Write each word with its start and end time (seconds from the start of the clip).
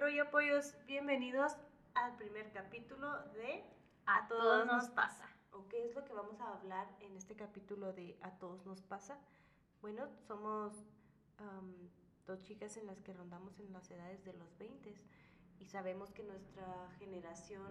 rollo 0.00 0.30
pollos? 0.30 0.74
Bienvenidos 0.86 1.52
al 1.92 2.16
primer 2.16 2.50
capítulo 2.52 3.06
de 3.34 3.62
A 4.06 4.26
todos 4.28 4.64
nos 4.64 4.88
pasa. 4.88 5.28
¿O 5.52 5.68
qué 5.68 5.84
es 5.84 5.94
lo 5.94 6.06
que 6.06 6.14
vamos 6.14 6.40
a 6.40 6.54
hablar 6.54 6.88
en 7.00 7.14
este 7.18 7.36
capítulo 7.36 7.92
de 7.92 8.18
A 8.22 8.30
todos 8.38 8.64
nos 8.64 8.80
pasa? 8.80 9.18
Bueno, 9.82 10.08
somos 10.26 10.72
am, 11.36 11.90
dos 12.26 12.42
chicas 12.44 12.78
en 12.78 12.86
las 12.86 13.02
que 13.02 13.12
rondamos 13.12 13.60
en 13.60 13.74
las 13.74 13.90
edades 13.90 14.24
de 14.24 14.32
los 14.32 14.56
20 14.56 14.94
y 15.58 15.66
sabemos 15.66 16.10
que 16.12 16.22
nuestra 16.22 16.88
generación 16.98 17.70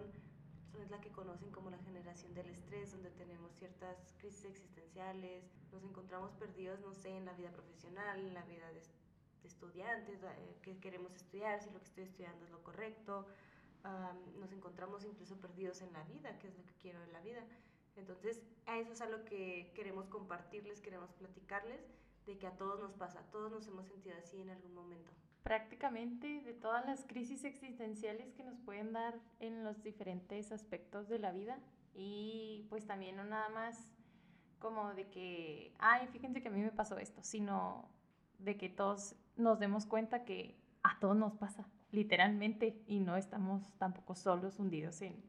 es 0.79 0.91
la 0.91 1.01
que 1.01 1.11
conocen 1.11 1.49
como 1.49 1.71
la 1.71 1.79
generación 1.79 2.35
del 2.35 2.51
estrés, 2.51 2.91
donde 2.91 3.09
tenemos 3.09 3.51
ciertas 3.53 4.13
crisis 4.19 4.45
existenciales, 4.45 5.49
nos 5.71 5.83
encontramos 5.83 6.31
perdidos, 6.33 6.79
no 6.81 6.93
sé, 6.93 7.09
en 7.09 7.25
la 7.25 7.33
vida 7.33 7.49
profesional, 7.49 8.19
en 8.19 8.35
la 8.35 8.43
vida 8.43 8.71
de 8.71 8.83
estudiantes, 9.45 10.21
eh, 10.23 10.57
que 10.61 10.79
queremos 10.79 11.13
estudiar, 11.15 11.61
si 11.61 11.69
lo 11.69 11.79
que 11.79 11.85
estoy 11.85 12.03
estudiando 12.03 12.45
es 12.45 12.51
lo 12.51 12.63
correcto, 12.63 13.25
am, 13.83 14.17
nos 14.39 14.51
encontramos 14.51 15.03
incluso 15.05 15.37
perdidos 15.37 15.81
en 15.81 15.93
la 15.93 16.03
vida, 16.03 16.37
qué 16.39 16.47
es 16.47 16.57
lo 16.57 16.65
que 16.65 16.73
quiero 16.75 17.01
en 17.03 17.13
la 17.13 17.21
vida. 17.21 17.43
Entonces, 17.95 18.41
a 18.65 18.77
eso 18.77 18.93
es 18.93 19.01
a 19.01 19.09
lo 19.09 19.25
que 19.25 19.71
queremos 19.75 20.07
compartirles, 20.07 20.81
queremos 20.81 21.11
platicarles, 21.13 21.81
de 22.25 22.37
que 22.37 22.47
a 22.47 22.55
todos 22.57 22.79
nos 22.79 22.93
pasa, 22.93 23.21
todos 23.31 23.51
nos 23.51 23.67
hemos 23.67 23.87
sentido 23.87 24.15
así 24.17 24.41
en 24.41 24.49
algún 24.51 24.73
momento. 24.73 25.11
Prácticamente 25.43 26.41
de 26.41 26.53
todas 26.53 26.85
las 26.85 27.05
crisis 27.05 27.43
existenciales 27.43 28.33
que 28.33 28.43
nos 28.43 28.59
pueden 28.59 28.93
dar 28.93 29.19
en 29.39 29.63
los 29.63 29.81
diferentes 29.83 30.51
aspectos 30.51 31.09
de 31.09 31.17
la 31.17 31.31
vida 31.31 31.59
y 31.95 32.67
pues 32.69 32.85
también 32.85 33.15
no 33.15 33.23
nada 33.23 33.49
más 33.49 33.91
como 34.59 34.93
de 34.93 35.09
que, 35.09 35.73
ay, 35.79 36.07
fíjense 36.07 36.41
que 36.41 36.49
a 36.49 36.51
mí 36.51 36.61
me 36.61 36.71
pasó 36.71 36.97
esto, 36.97 37.23
sino 37.23 37.89
de 38.39 38.57
que 38.57 38.69
todos 38.69 39.15
nos 39.37 39.59
demos 39.59 39.85
cuenta 39.85 40.25
que 40.25 40.57
a 40.83 40.99
todos 40.99 41.15
nos 41.15 41.33
pasa, 41.33 41.67
literalmente, 41.91 42.81
y 42.87 42.99
no 42.99 43.15
estamos 43.17 43.61
tampoco 43.77 44.15
solos 44.15 44.59
hundidos 44.59 45.01
en, 45.01 45.23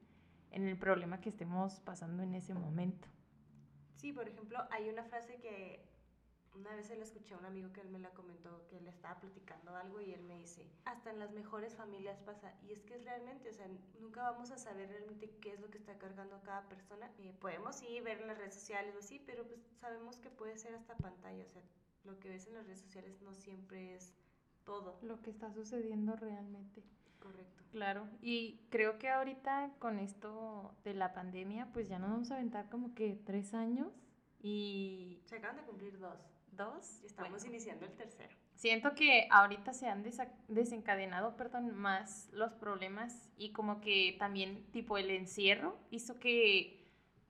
en 0.51 0.67
el 0.67 0.79
problema 0.79 1.21
que 1.21 1.29
estemos 1.29 1.81
pasando 1.81 2.23
en 2.23 2.35
ese 2.35 2.55
momento. 2.55 3.09
Sí, 3.97 4.13
por 4.13 4.29
ejemplo, 4.29 4.59
hay 4.71 4.89
una 4.89 5.05
frase 5.05 5.41
que 5.41 5.91
una 6.55 6.75
vez 6.75 6.87
se 6.87 6.97
la 6.97 7.05
escuché 7.05 7.35
a 7.35 7.39
un 7.39 7.45
amigo 7.45 7.73
que 7.73 7.81
él 7.81 7.91
me 7.91 7.99
la 7.99 8.11
comentó, 8.11 8.67
que 8.69 8.81
le 8.81 8.91
estaba 8.91 9.21
platicando 9.21 9.77
algo 9.77 10.01
y 10.01 10.13
él 10.13 10.23
me 10.23 10.37
dice, 10.39 10.67
hasta 10.85 11.11
en 11.11 11.19
las 11.19 11.33
mejores 11.33 11.77
familias 11.77 12.19
pasa. 12.21 12.53
Y 12.63 12.73
es 12.73 12.83
que 12.83 12.95
es 12.95 13.05
realmente, 13.05 13.51
o 13.51 13.53
sea, 13.53 13.69
nunca 14.01 14.23
vamos 14.23 14.51
a 14.51 14.59
saber 14.59 14.89
realmente 14.89 15.31
qué 15.41 15.53
es 15.53 15.61
lo 15.61 15.71
que 15.71 15.79
está 15.79 15.97
cargando 15.99 16.41
cada 16.43 16.69
persona. 16.69 17.11
Eh, 17.19 17.35
podemos 17.41 17.77
sí 17.77 18.01
ver 18.01 18.21
en 18.21 18.27
las 18.27 18.39
redes 18.39 18.55
sociales 18.55 18.95
o 18.97 18.99
así, 18.99 19.23
pero 19.25 19.47
pues 19.47 19.61
sabemos 19.81 20.19
que 20.19 20.31
puede 20.31 20.59
ser 20.59 20.75
hasta 20.75 20.97
pantalla, 20.97 21.45
o 21.45 21.49
sea, 21.49 21.63
lo 22.05 22.19
que 22.19 22.29
ves 22.29 22.47
en 22.47 22.55
las 22.55 22.67
redes 22.67 22.81
sociales 22.81 23.21
no 23.23 23.35
siempre 23.35 23.95
es 23.95 24.15
todo. 24.65 24.99
Lo 25.03 25.21
que 25.23 25.31
está 25.31 25.53
sucediendo 25.53 26.17
realmente. 26.17 26.83
Correcto. 27.19 27.65
Claro, 27.71 28.09
y 28.23 28.61
creo 28.71 28.99
que 28.99 29.09
ahorita 29.09 29.75
con 29.79 29.99
esto 29.99 30.75
de 30.85 30.95
la 30.95 31.13
pandemia, 31.13 31.69
pues 31.73 31.89
ya 31.89 31.99
nos 31.99 32.11
vamos 32.11 32.31
a 32.31 32.37
aventar 32.37 32.69
como 32.71 32.95
que 32.95 33.21
tres 33.25 33.55
años 33.55 33.93
y 34.43 35.21
Se 35.27 35.37
acaban 35.37 35.57
de 35.57 35.63
cumplir 35.63 35.99
dos. 35.99 36.19
dos. 36.53 37.01
Y 37.03 37.07
estamos 37.07 37.43
bueno, 37.43 37.47
iniciando 37.47 37.85
el 37.87 37.93
tercero. 37.93 38.35
Siento 38.55 38.95
que 38.95 39.27
ahorita 39.31 39.73
se 39.73 39.87
han 39.87 40.05
desencadenado, 40.49 41.37
perdón, 41.37 41.75
más 41.75 42.29
los 42.33 42.53
problemas 42.55 43.31
y 43.37 43.53
como 43.53 43.81
que 43.81 44.17
también 44.19 44.71
tipo 44.73 44.99
el 44.99 45.11
encierro 45.11 45.79
hizo 45.91 46.19
que 46.19 46.87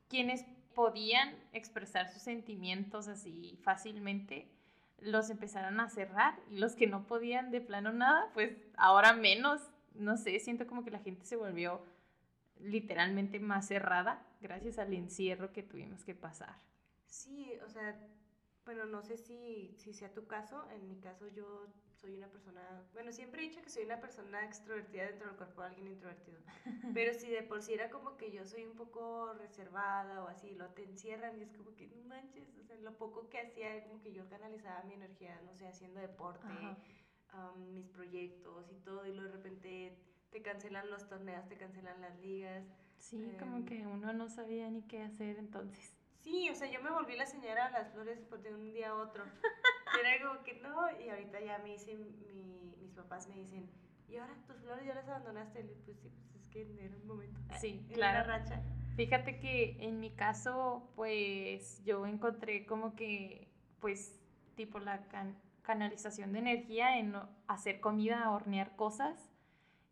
quienes 0.09 0.45
podían 0.75 1.37
expresar 1.53 2.09
sus 2.09 2.23
sentimientos 2.23 3.07
así 3.07 3.59
fácilmente 3.63 4.51
los 5.01 5.31
empezaran 5.31 5.81
a 5.81 5.89
cerrar 5.89 6.39
y 6.51 6.59
los 6.59 6.75
que 6.75 6.87
no 6.87 7.07
podían 7.07 7.51
de 7.51 7.61
plano 7.61 7.93
nada, 7.93 8.31
pues 8.35 8.57
ahora 8.77 9.13
menos, 9.13 9.61
no 9.95 10.17
sé, 10.17 10.39
siento 10.41 10.67
como 10.67 10.85
que 10.85 10.91
la 10.91 10.99
gente 11.01 11.25
se 11.25 11.37
volvió 11.37 11.83
literalmente 12.59 13.41
más 13.41 13.67
cerrada 13.67 14.27
gracias 14.41 14.79
al 14.79 14.93
encierro 14.93 15.53
que 15.53 15.63
tuvimos 15.63 16.05
que 16.05 16.15
pasar. 16.15 16.57
Sí, 17.07 17.53
o 17.65 17.69
sea, 17.69 17.99
bueno, 18.65 18.85
no 18.85 19.03
sé 19.03 19.17
si, 19.17 19.75
si 19.79 19.93
sea 19.93 20.13
tu 20.13 20.27
caso. 20.27 20.65
En 20.71 20.87
mi 20.89 20.97
caso, 21.01 21.27
yo 21.29 21.67
soy 22.01 22.15
una 22.15 22.29
persona. 22.29 22.61
Bueno, 22.93 23.13
siempre 23.13 23.43
he 23.45 23.49
dicho 23.49 23.63
que 23.63 23.71
soy 23.71 23.85
una 23.85 24.01
persona 24.01 24.45
extrovertida 24.45 25.05
dentro 25.07 25.29
del 25.29 25.37
cuerpo 25.37 25.61
de 25.61 25.67
alguien 25.69 25.87
introvertido. 25.89 26.39
Pero 26.95 27.13
si 27.15 27.31
de 27.31 27.43
por 27.43 27.63
sí 27.63 27.75
era 27.75 27.91
como 27.91 28.17
que 28.17 28.33
yo 28.33 28.45
soy 28.47 28.65
un 28.65 28.75
poco 28.75 29.33
reservada 29.35 30.23
o 30.25 30.29
así, 30.29 30.55
lo 30.55 30.69
te 30.71 30.85
encierran 30.85 31.39
y 31.39 31.43
es 31.43 31.53
como 31.53 31.75
que 31.77 31.87
no 31.89 31.97
manches. 32.09 32.49
O 32.59 32.65
sea, 32.65 32.77
lo 32.77 32.97
poco 32.97 33.29
que 33.29 33.41
hacía, 33.41 33.75
era 33.75 33.87
como 33.87 34.01
que 34.01 34.13
yo 34.13 34.29
canalizaba 34.29 34.83
mi 34.85 34.95
energía, 34.95 35.41
no 35.45 35.55
sé, 35.55 35.67
haciendo 35.67 36.01
deporte, 36.01 36.47
am, 37.33 37.73
mis 37.75 37.87
proyectos 37.89 38.71
y 38.73 38.77
todo. 38.81 39.07
Y 39.07 39.13
luego 39.13 39.31
de 39.31 39.37
repente 39.37 39.99
te 40.31 40.43
cancelan 40.43 40.91
los 40.91 41.07
torneos, 41.09 41.47
te 41.49 41.57
cancelan 41.57 42.01
las 42.01 42.19
ligas. 42.21 42.65
Sí, 42.99 43.35
como 43.39 43.59
Em, 43.59 43.65
que 43.67 43.87
uno 43.87 44.13
no 44.13 44.29
sabía 44.29 44.71
ni 44.71 44.83
qué 44.83 45.03
hacer 45.03 45.39
entonces. 45.39 45.95
Sí, 46.21 46.51
o 46.51 46.55
sea, 46.55 46.71
yo 46.71 46.83
me 46.83 46.91
volví 46.91 47.17
la 47.17 47.25
señora 47.27 47.67
de 47.69 47.73
las 47.73 47.91
flores 47.93 48.21
por 48.21 48.43
de 48.43 48.55
un 48.55 48.73
día 48.73 48.91
a 48.91 48.95
otro. 48.97 49.25
Era 49.99 50.27
como 50.27 50.43
que 50.45 50.55
no, 50.61 50.91
y 51.01 51.09
ahorita 51.09 51.41
ya 51.41 51.59
me 51.59 51.71
dicen, 51.71 52.17
mi, 52.33 52.75
mis 52.81 52.93
papás 52.93 53.29
me 53.29 53.37
dicen, 53.37 53.69
¿y 54.09 54.17
ahora 54.17 54.35
tus 54.47 54.57
flores 54.59 54.87
ya 54.87 54.95
las 54.95 55.09
abandonaste? 55.09 55.65
Pues 55.65 55.81
sí, 55.85 55.93
pues 56.01 56.15
es 56.43 56.49
que 56.49 56.63
era 56.63 56.97
un 56.97 57.07
momento. 57.07 57.41
Sí, 57.59 57.85
en 57.89 57.95
claro. 57.95 58.25
una 58.25 58.39
racha. 58.39 58.63
Fíjate 58.97 59.39
que 59.41 59.77
en 59.81 60.01
mi 60.01 60.11
caso, 60.11 60.91
pues 60.97 61.83
yo 61.85 62.07
encontré 62.07 62.67
como 62.67 62.95
que, 62.95 63.49
pues, 63.81 64.21
tipo 64.57 64.79
la 64.79 65.07
can- 65.09 65.39
canalización 65.63 66.33
de 66.33 66.41
energía 66.41 66.99
en 66.99 67.15
hacer 67.47 67.81
comida, 67.81 68.31
hornear 68.31 68.77
cosas. 68.77 69.31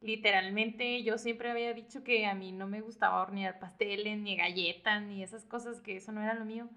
Literalmente 0.00 1.02
yo 1.02 1.18
siempre 1.18 1.50
había 1.50 1.74
dicho 1.74 2.04
que 2.04 2.26
a 2.26 2.34
mí 2.34 2.52
no 2.52 2.66
me 2.68 2.80
gustaba 2.80 3.20
hornear 3.20 3.58
pasteles, 3.58 4.18
ni 4.18 4.36
galletas, 4.36 5.02
ni 5.02 5.22
esas 5.22 5.44
cosas, 5.44 5.80
que 5.80 5.96
eso 5.96 6.12
no 6.12 6.22
era 6.22 6.34
lo 6.34 6.44
mío. 6.44 6.68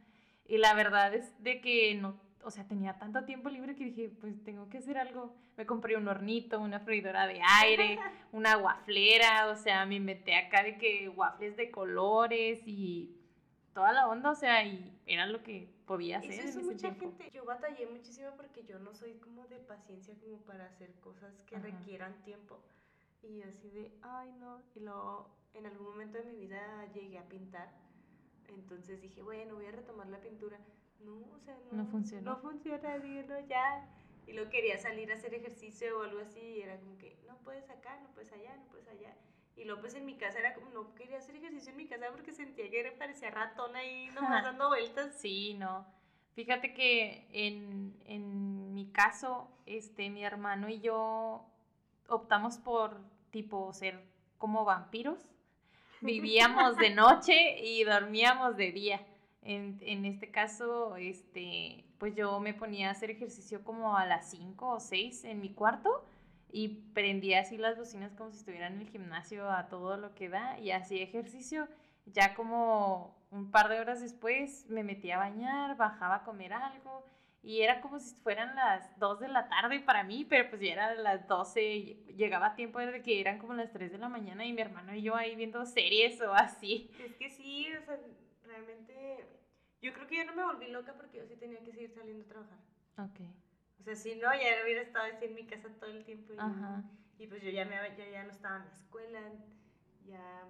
Y 0.46 0.58
la 0.58 0.74
verdad 0.74 1.14
es 1.14 1.32
de 1.44 1.62
que 1.62 1.94
no, 1.96 2.20
o 2.44 2.52
sea, 2.52 2.68
tenía 2.68 2.98
tanto 2.98 3.24
tiempo 3.26 3.50
libre 3.50 3.76
que 3.76 3.86
dije, 3.86 4.10
pues 4.20 4.44
tengo 4.44 4.70
que 4.70 4.80
hacer 4.80 4.98
algo. 4.98 5.36
Me 5.58 5.66
compré 5.66 5.96
un 5.98 6.08
hornito, 6.08 6.60
una 6.60 6.80
freidora 6.80 7.28
de 7.28 7.42
aire, 7.62 8.00
una 8.32 8.56
guaflera, 8.56 9.48
o 9.48 9.56
sea, 9.56 9.86
me 9.86 9.96
inventé 9.96 10.36
acá 10.36 10.64
de 10.64 10.78
que 10.78 11.10
waffles 11.10 11.56
de 11.58 11.70
colores 11.72 12.62
y 12.66 13.16
toda 13.74 13.92
la 13.94 14.08
onda, 14.08 14.32
o 14.32 14.36
sea, 14.36 14.64
y 14.66 14.98
era 15.06 15.26
lo 15.28 15.44
que 15.44 15.70
podía 15.86 16.18
hacer 16.20 16.32
Eso 16.32 16.42
en 16.42 16.48
es 16.50 16.56
ese 16.56 16.66
mucha 16.66 16.78
tiempo. 16.94 17.06
gente. 17.18 17.32
Yo 17.32 17.46
batallé 17.46 17.86
muchísimo 17.88 18.30
porque 18.38 18.64
yo 18.64 18.80
no 18.80 18.94
soy 18.94 19.14
como 19.16 19.46
de 19.48 19.58
paciencia 19.58 20.14
como 20.20 20.38
para 20.42 20.66
hacer 20.66 20.92
cosas 21.02 21.44
que 21.44 21.56
Ajá. 21.56 21.66
requieran 21.66 22.14
tiempo. 22.24 22.60
Y 23.24 23.42
así 23.44 23.70
de, 23.70 23.92
ay 24.02 24.32
no. 24.40 24.62
Y 24.76 24.80
luego 24.80 25.30
en 25.54 25.66
algún 25.66 25.88
momento 25.88 26.18
de 26.18 26.24
mi 26.26 26.36
vida 26.38 26.62
llegué 26.94 27.18
a 27.20 27.24
pintar. 27.28 27.70
Entonces 28.50 29.02
dije, 29.02 29.22
bueno, 29.22 29.56
voy 29.56 29.66
a 29.66 29.72
retomar 29.72 30.08
la 30.08 30.20
pintura. 30.20 30.58
No, 31.06 31.14
o 31.36 31.40
sea, 31.40 31.58
no. 31.72 31.84
No 31.84 31.86
funcionó. 31.86 32.32
No 32.32 32.38
funciona, 32.38 33.00
dije, 33.00 33.24
no, 33.28 33.40
ya. 33.48 33.88
Y 34.28 34.34
luego 34.34 34.50
quería 34.50 34.78
salir 34.78 35.12
a 35.12 35.16
hacer 35.16 35.34
ejercicio 35.34 36.00
o 36.00 36.04
algo 36.04 36.20
así. 36.20 36.40
Y 36.40 36.62
era 36.62 36.78
como 36.80 36.98
que, 36.98 37.18
no 37.28 37.38
puedes 37.38 37.70
acá, 37.70 38.00
no 38.02 38.10
puedes 38.10 38.32
allá, 38.32 38.56
no 38.56 38.64
puedes 38.66 38.88
allá. 38.88 39.16
Y 39.56 39.66
luego 39.66 39.82
pues 39.82 39.96
en 39.96 40.06
mi 40.06 40.16
casa 40.16 40.40
era 40.40 40.54
como, 40.54 40.70
no 40.72 40.96
quería 40.96 41.18
hacer 41.18 41.36
ejercicio 41.36 41.72
en 41.72 41.78
mi 41.78 41.88
casa 41.88 42.06
porque 42.12 42.32
sentía 42.32 42.70
que 42.70 42.92
parecía 42.98 43.30
ratón 43.30 43.76
ahí 43.76 44.10
nomás 44.16 44.44
dando 44.44 44.70
vueltas. 44.70 45.16
Sí, 45.16 45.54
no. 45.56 45.86
Fíjate 46.34 46.74
que 46.74 47.28
en, 47.32 47.96
en 48.06 48.74
mi 48.74 48.88
caso, 48.92 49.50
este, 49.66 50.10
mi 50.10 50.24
hermano 50.24 50.70
y 50.70 50.80
yo 50.80 51.46
optamos 52.08 52.58
por 52.58 52.98
tipo 53.32 53.72
ser 53.74 54.02
como 54.38 54.64
vampiros. 54.66 55.20
Vivíamos 56.02 56.78
de 56.78 56.90
noche 56.90 57.60
y 57.60 57.84
dormíamos 57.84 58.58
de 58.58 58.72
día. 58.72 59.06
En, 59.42 59.80
en 59.82 60.06
este 60.06 60.30
caso, 60.30 60.96
este, 60.98 61.86
pues 61.98 62.16
yo 62.16 62.40
me 62.40 62.54
ponía 62.54 62.90
a 62.90 62.92
hacer 62.92 63.10
ejercicio 63.10 63.64
como 63.64 63.98
a 63.98 64.06
las 64.06 64.30
5 64.30 64.68
o 64.68 64.80
6 64.80 65.24
en 65.26 65.42
mi 65.42 65.54
cuarto 65.54 66.06
y 66.52 66.68
prendía 66.94 67.40
así 67.42 67.58
las 67.58 67.78
bocinas 67.78 68.14
como 68.14 68.32
si 68.32 68.40
estuviera 68.40 68.68
en 68.68 68.80
el 68.80 68.90
gimnasio 68.90 69.50
a 69.50 69.68
todo 69.70 69.98
lo 69.98 70.14
que 70.14 70.30
da 70.30 70.60
y 70.60 70.72
hacía 70.72 71.04
ejercicio. 71.04 71.68
Ya 72.06 72.36
como 72.36 73.16
un 73.32 73.52
par 73.52 73.70
de 73.70 73.80
horas 73.80 74.02
después 74.02 74.66
me 74.70 74.84
metía 74.84 75.16
a 75.16 75.30
bañar, 75.30 75.78
bajaba 75.78 76.16
a 76.16 76.24
comer 76.24 76.54
algo 76.54 77.06
y 77.44 77.62
era 77.62 77.82
como 77.82 78.00
si 78.00 78.14
fueran 78.16 78.56
las 78.56 78.98
2 79.00 79.22
de 79.22 79.28
la 79.28 79.50
tarde 79.50 79.80
para 79.80 80.04
mí, 80.04 80.26
pero 80.30 80.50
pues 80.50 80.62
ya 80.62 80.74
eran 80.74 81.04
las 81.04 81.28
12, 81.28 81.64
y 81.64 81.94
llegaba 82.16 82.48
a 82.48 82.56
tiempo 82.56 82.80
de 82.80 83.02
que 83.02 83.20
eran 83.20 83.40
como 83.40 83.54
las 83.54 83.72
3 83.72 83.92
de 83.92 83.98
la 83.98 84.10
mañana 84.10 84.46
y 84.46 84.54
mi 84.54 84.62
hermano 84.62 84.94
y 84.94 85.02
yo 85.02 85.16
ahí 85.16 85.36
viendo 85.36 85.66
series 85.66 86.22
o 86.22 86.34
así. 86.34 86.92
Es 87.04 87.16
que 87.16 87.30
sí, 87.30 87.68
o 87.74 87.86
sea, 87.86 87.98
realmente. 88.62 89.26
Yo 89.82 89.94
creo 89.94 90.08
que 90.08 90.18
yo 90.18 90.26
no 90.26 90.36
me 90.36 90.44
volví 90.44 90.68
loca 90.68 90.94
porque 90.94 91.18
yo 91.18 91.26
sí 91.26 91.36
tenía 91.36 91.60
que 91.64 91.72
seguir 91.72 91.92
saliendo 91.92 92.24
a 92.26 92.28
trabajar. 92.28 92.60
Ok. 92.98 93.22
O 93.80 93.84
sea, 93.84 93.96
si 93.96 94.16
no, 94.16 94.32
ya 94.34 94.64
hubiera 94.64 94.82
estado 94.82 95.06
así 95.06 95.26
en 95.26 95.34
mi 95.34 95.48
casa 95.48 95.70
todo 95.80 95.90
el 95.90 96.06
tiempo. 96.06 96.34
Y, 96.34 96.38
Ajá. 96.38 96.84
y 97.18 97.28
pues 97.28 97.42
yo 97.42 97.50
ya, 97.50 97.66
me, 97.66 97.76
yo 97.98 98.06
ya 98.06 98.24
no 98.24 98.32
estaba 98.32 98.58
en 98.58 98.66
la 98.66 98.72
escuela. 98.72 99.20
Ya 100.06 100.44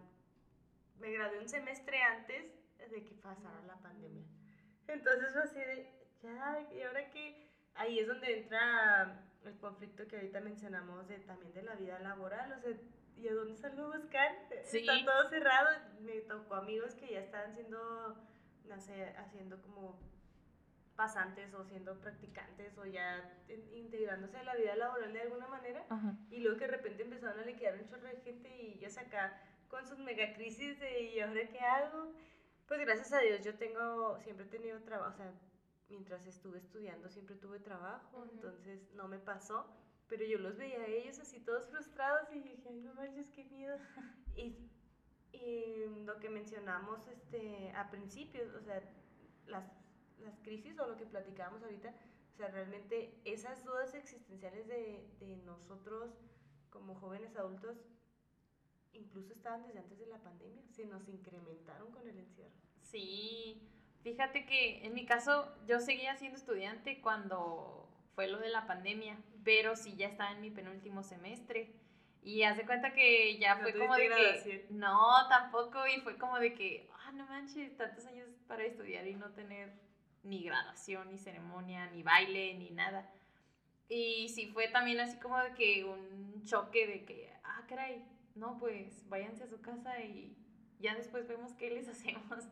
me 0.99 1.11
gradué 1.11 1.39
un 1.39 1.47
semestre 1.47 2.01
antes 2.01 2.51
de 2.89 3.03
que 3.05 3.15
pasara 3.15 3.61
la 3.65 3.77
pandemia. 3.77 4.25
Entonces 4.87 5.31
fue 5.31 5.43
así 5.43 5.59
de, 5.59 5.89
ya, 6.21 6.67
y 6.73 6.81
ahora 6.81 7.09
que 7.11 7.49
ahí 7.75 7.99
es 7.99 8.07
donde 8.07 8.39
entra 8.39 9.25
el 9.45 9.57
conflicto 9.57 10.07
que 10.07 10.17
ahorita 10.17 10.41
mencionamos 10.41 11.07
de, 11.07 11.19
también 11.19 11.53
de 11.53 11.63
la 11.63 11.75
vida 11.75 11.99
laboral, 11.99 12.51
o 12.51 12.61
sea, 12.61 12.71
¿y 13.17 13.27
a 13.27 13.33
dónde 13.33 13.55
salgo 13.55 13.83
a 13.83 13.97
buscar? 13.97 14.31
Está 14.51 14.93
todo 15.05 15.29
cerrado, 15.29 15.67
me 16.01 16.21
tocó 16.21 16.55
amigos 16.55 16.95
que 16.95 17.11
ya 17.11 17.19
estaban 17.19 17.53
siendo, 17.53 18.17
no 18.65 18.79
sé, 18.79 19.13
haciendo 19.17 19.61
como 19.61 19.99
pasantes 20.95 21.53
o 21.53 21.63
siendo 21.63 21.99
practicantes 21.99 22.77
o 22.77 22.85
ya 22.85 23.33
integrándose 23.73 24.37
a 24.37 24.43
la 24.43 24.55
vida 24.55 24.75
laboral 24.75 25.11
de 25.11 25.21
alguna 25.21 25.47
manera. 25.47 25.85
Y 26.29 26.39
luego 26.39 26.57
que 26.57 26.65
de 26.65 26.71
repente 26.71 27.03
empezaron 27.03 27.39
a 27.39 27.45
liquidar 27.45 27.75
un 27.75 27.87
chorro 27.87 28.07
de 28.07 28.21
gente 28.21 28.49
y 28.55 28.77
ya 28.77 28.87
acá 29.01 29.41
con 29.67 29.87
sus 29.87 29.99
megacrisis 29.99 30.79
de 30.79 31.03
¿y 31.03 31.19
ahora 31.21 31.47
qué 31.49 31.59
hago? 31.59 32.13
Pues 32.67 32.79
gracias 32.81 33.13
a 33.13 33.19
Dios 33.19 33.43
yo 33.43 33.55
tengo, 33.55 34.19
siempre 34.19 34.45
he 34.45 34.49
tenido 34.49 34.79
trabajo, 34.81 35.11
o 35.11 35.17
sea, 35.17 35.33
mientras 35.89 36.25
estuve 36.25 36.59
estudiando 36.59 37.09
siempre 37.09 37.35
tuve 37.35 37.59
trabajo, 37.59 38.27
entonces 38.31 38.93
no 38.93 39.07
me 39.07 39.17
pasó, 39.17 39.65
pero 40.11 40.25
yo 40.25 40.39
los 40.39 40.57
veía 40.57 40.81
a 40.81 40.87
ellos 40.87 41.17
así 41.19 41.39
todos 41.39 41.69
frustrados 41.69 42.27
y 42.33 42.41
dije, 42.41 42.67
ay 42.67 42.81
no 42.81 42.93
manches, 42.93 43.29
qué 43.29 43.45
miedo. 43.45 43.77
y, 44.35 44.57
y 45.31 45.85
lo 46.03 46.19
que 46.19 46.29
mencionamos 46.29 47.07
este, 47.07 47.71
a 47.71 47.89
principios, 47.89 48.53
o 48.53 48.61
sea, 48.61 48.83
las, 49.47 49.71
las 50.19 50.37
crisis 50.39 50.77
o 50.79 50.87
lo 50.87 50.97
que 50.97 51.05
platicábamos 51.05 51.63
ahorita, 51.63 51.95
o 52.33 52.35
sea, 52.35 52.49
realmente 52.49 53.21
esas 53.23 53.63
dudas 53.63 53.93
existenciales 53.93 54.67
de, 54.67 55.09
de 55.21 55.37
nosotros 55.45 56.11
como 56.69 56.93
jóvenes 56.95 57.33
adultos 57.37 57.77
incluso 58.91 59.31
estaban 59.31 59.63
desde 59.63 59.79
antes 59.79 59.97
de 59.97 60.07
la 60.07 60.21
pandemia, 60.21 60.61
se 60.71 60.87
nos 60.87 61.07
incrementaron 61.07 61.89
con 61.93 62.05
el 62.05 62.19
encierro. 62.19 62.51
Sí, 62.81 63.65
fíjate 64.01 64.45
que 64.45 64.85
en 64.85 64.93
mi 64.93 65.05
caso 65.05 65.55
yo 65.65 65.79
seguía 65.79 66.17
siendo 66.17 66.37
estudiante 66.37 66.99
cuando 66.99 67.87
fue 68.13 68.27
lo 68.27 68.39
de 68.39 68.49
la 68.49 68.67
pandemia, 68.67 69.17
pero 69.43 69.75
sí 69.75 69.95
ya 69.95 70.07
estaba 70.07 70.31
en 70.31 70.41
mi 70.41 70.51
penúltimo 70.51 71.03
semestre. 71.03 71.73
Y 72.23 72.43
haz 72.43 72.57
de 72.57 72.65
cuenta 72.65 72.93
que 72.93 73.37
ya 73.39 73.57
fue 73.57 73.73
como 73.73 73.95
de 73.95 74.09
que... 74.09 74.67
No, 74.69 75.27
tampoco, 75.27 75.87
y 75.87 76.01
fue 76.01 76.17
como 76.17 76.37
de 76.37 76.53
que, 76.53 76.87
ah, 76.93 77.11
no 77.13 77.25
manches, 77.25 77.75
tantos 77.77 78.05
años 78.05 78.29
para 78.47 78.63
estudiar 78.63 79.07
y 79.07 79.15
no 79.15 79.31
tener 79.31 79.73
ni 80.23 80.43
graduación, 80.43 81.09
ni 81.09 81.17
ceremonia, 81.17 81.87
ni 81.87 82.03
baile, 82.03 82.53
ni 82.55 82.69
nada. 82.69 83.11
Y 83.89 84.29
sí 84.29 84.47
fue 84.47 84.67
también 84.67 84.99
así 84.99 85.17
como 85.19 85.37
de 85.39 85.53
que 85.53 85.83
un 85.83 86.43
choque 86.43 86.85
de 86.85 87.05
que, 87.05 87.33
ah, 87.43 87.65
caray, 87.67 88.05
no, 88.35 88.57
pues 88.59 89.07
váyanse 89.09 89.43
a 89.43 89.47
su 89.47 89.61
casa 89.61 89.99
y 89.99 90.37
ya 90.79 90.95
después 90.95 91.27
vemos 91.27 91.53
qué 91.53 91.71
les 91.71 91.87
hacemos. 91.89 92.45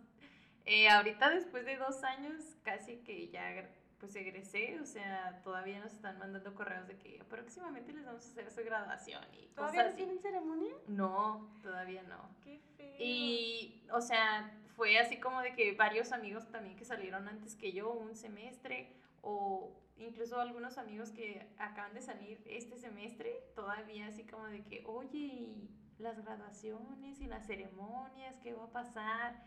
Eh, 0.65 0.89
ahorita 0.89 1.29
después 1.29 1.65
de 1.65 1.77
dos 1.77 2.03
años 2.03 2.43
casi 2.63 2.97
que 2.97 3.29
ya 3.29 3.71
pues 3.99 4.15
egresé, 4.15 4.79
o 4.79 4.85
sea, 4.85 5.41
todavía 5.43 5.79
nos 5.79 5.93
están 5.93 6.17
mandando 6.17 6.55
correos 6.55 6.87
de 6.87 6.97
que 6.97 7.23
próximamente 7.29 7.91
les 7.93 8.05
vamos 8.05 8.25
a 8.25 8.29
hacer 8.29 8.49
su 8.51 8.63
graduación 8.63 9.23
y 9.33 9.47
¿Todavía 9.47 9.89
no 9.89 9.95
tienen 9.95 10.19
ceremonia? 10.19 10.73
No, 10.87 11.49
todavía 11.61 12.03
no. 12.03 12.29
Qué 12.43 12.59
feo. 12.77 12.95
Y, 12.97 13.83
o 13.91 14.01
sea, 14.01 14.51
fue 14.75 14.97
así 14.97 15.19
como 15.19 15.41
de 15.41 15.53
que 15.53 15.73
varios 15.73 16.11
amigos 16.13 16.49
también 16.49 16.77
que 16.77 16.85
salieron 16.85 17.27
antes 17.27 17.55
que 17.55 17.73
yo, 17.73 17.91
un 17.91 18.15
semestre, 18.15 18.93
o 19.21 19.73
incluso 19.97 20.39
algunos 20.39 20.77
amigos 20.77 21.11
que 21.11 21.45
acaban 21.57 21.93
de 21.93 22.01
salir 22.01 22.41
este 22.45 22.77
semestre, 22.77 23.43
todavía 23.55 24.07
así 24.07 24.23
como 24.23 24.45
de 24.45 24.63
que, 24.63 24.83
oye, 24.85 25.17
y 25.17 25.69
las 25.97 26.23
graduaciones 26.23 27.19
y 27.19 27.27
las 27.27 27.45
ceremonias, 27.45 28.37
¿qué 28.41 28.53
va 28.53 28.63
a 28.63 28.71
pasar? 28.71 29.43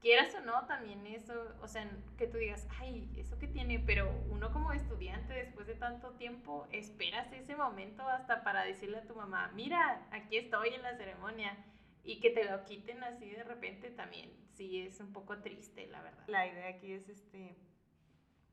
Quieras 0.00 0.34
o 0.36 0.40
no, 0.42 0.64
también 0.66 1.06
eso, 1.06 1.34
o 1.60 1.66
sea, 1.66 1.90
que 2.16 2.28
tú 2.28 2.38
digas, 2.38 2.68
ay, 2.78 3.10
eso 3.16 3.38
que 3.38 3.48
tiene, 3.48 3.80
pero 3.80 4.08
uno 4.30 4.52
como 4.52 4.72
estudiante 4.72 5.34
después 5.34 5.66
de 5.66 5.74
tanto 5.74 6.12
tiempo, 6.12 6.68
esperas 6.70 7.32
ese 7.32 7.56
momento 7.56 8.08
hasta 8.08 8.44
para 8.44 8.62
decirle 8.62 8.98
a 8.98 9.06
tu 9.06 9.16
mamá, 9.16 9.50
mira, 9.54 10.06
aquí 10.12 10.36
estoy 10.36 10.68
en 10.68 10.82
la 10.82 10.96
ceremonia, 10.96 11.56
y 12.04 12.20
que 12.20 12.30
te 12.30 12.44
lo 12.44 12.64
quiten 12.64 13.02
así 13.04 13.28
de 13.28 13.44
repente 13.44 13.90
también, 13.90 14.32
sí 14.54 14.80
es 14.80 14.98
un 15.00 15.12
poco 15.12 15.38
triste, 15.38 15.86
la 15.88 16.00
verdad. 16.00 16.24
La 16.26 16.46
idea 16.46 16.68
aquí 16.68 16.92
es 16.92 17.08
este, 17.08 17.54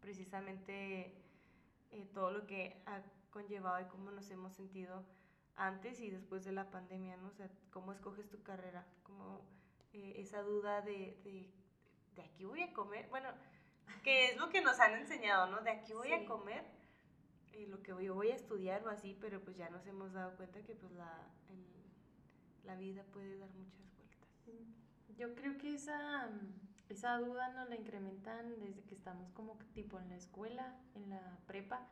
precisamente 0.01 1.15
eh, 1.91 2.09
todo 2.13 2.31
lo 2.31 2.47
que 2.47 2.81
ha 2.85 3.01
conllevado 3.29 3.81
y 3.81 3.89
cómo 3.89 4.11
nos 4.11 4.29
hemos 4.29 4.53
sentido 4.53 5.05
antes 5.55 6.01
y 6.01 6.09
después 6.09 6.43
de 6.43 6.51
la 6.51 6.69
pandemia, 6.69 7.15
¿no? 7.15 7.27
O 7.27 7.33
sea, 7.33 7.49
cómo 7.69 7.93
escoges 7.93 8.29
tu 8.29 8.43
carrera, 8.43 8.85
como 9.03 9.45
eh, 9.95 10.21
esa 10.21 10.41
duda 10.41 10.81
de, 10.81 11.17
de, 11.23 11.49
de, 12.15 12.21
aquí 12.21 12.43
voy 12.43 12.61
a 12.61 12.73
comer, 12.73 13.07
bueno, 13.09 13.29
que 14.03 14.31
es 14.31 14.37
lo 14.37 14.49
que 14.49 14.61
nos 14.61 14.79
han 14.79 14.93
enseñado, 14.93 15.47
¿no? 15.47 15.61
De 15.61 15.69
aquí 15.69 15.93
voy 15.93 16.11
a 16.11 16.25
comer, 16.25 16.65
eh, 17.53 17.67
lo 17.67 17.81
que 17.81 17.91
yo 18.03 18.13
voy 18.13 18.29
a 18.31 18.35
estudiar 18.35 18.85
o 18.85 18.89
así, 18.89 19.17
pero 19.21 19.41
pues 19.41 19.55
ya 19.55 19.69
nos 19.69 19.85
hemos 19.87 20.11
dado 20.11 20.35
cuenta 20.35 20.61
que 20.63 20.75
pues 20.75 20.91
la, 20.91 21.27
la 22.65 22.75
vida 22.75 23.03
puede 23.13 23.37
dar 23.37 23.49
muchas 23.51 23.95
vueltas. 23.95 24.29
Yo 25.17 25.33
creo 25.33 25.57
que 25.57 25.73
esa, 25.73 26.29
esa 26.89 27.17
duda 27.19 27.49
nos 27.53 27.69
la 27.69 27.75
incrementan 27.77 28.59
desde 28.59 28.83
que 28.83 28.95
estamos 28.95 29.31
como 29.31 29.57
tipo 29.73 29.97
en 29.99 30.09
la 30.09 30.17
escuela, 30.17 30.77
en 30.95 31.09
la 31.09 31.39
prepa, 31.47 31.87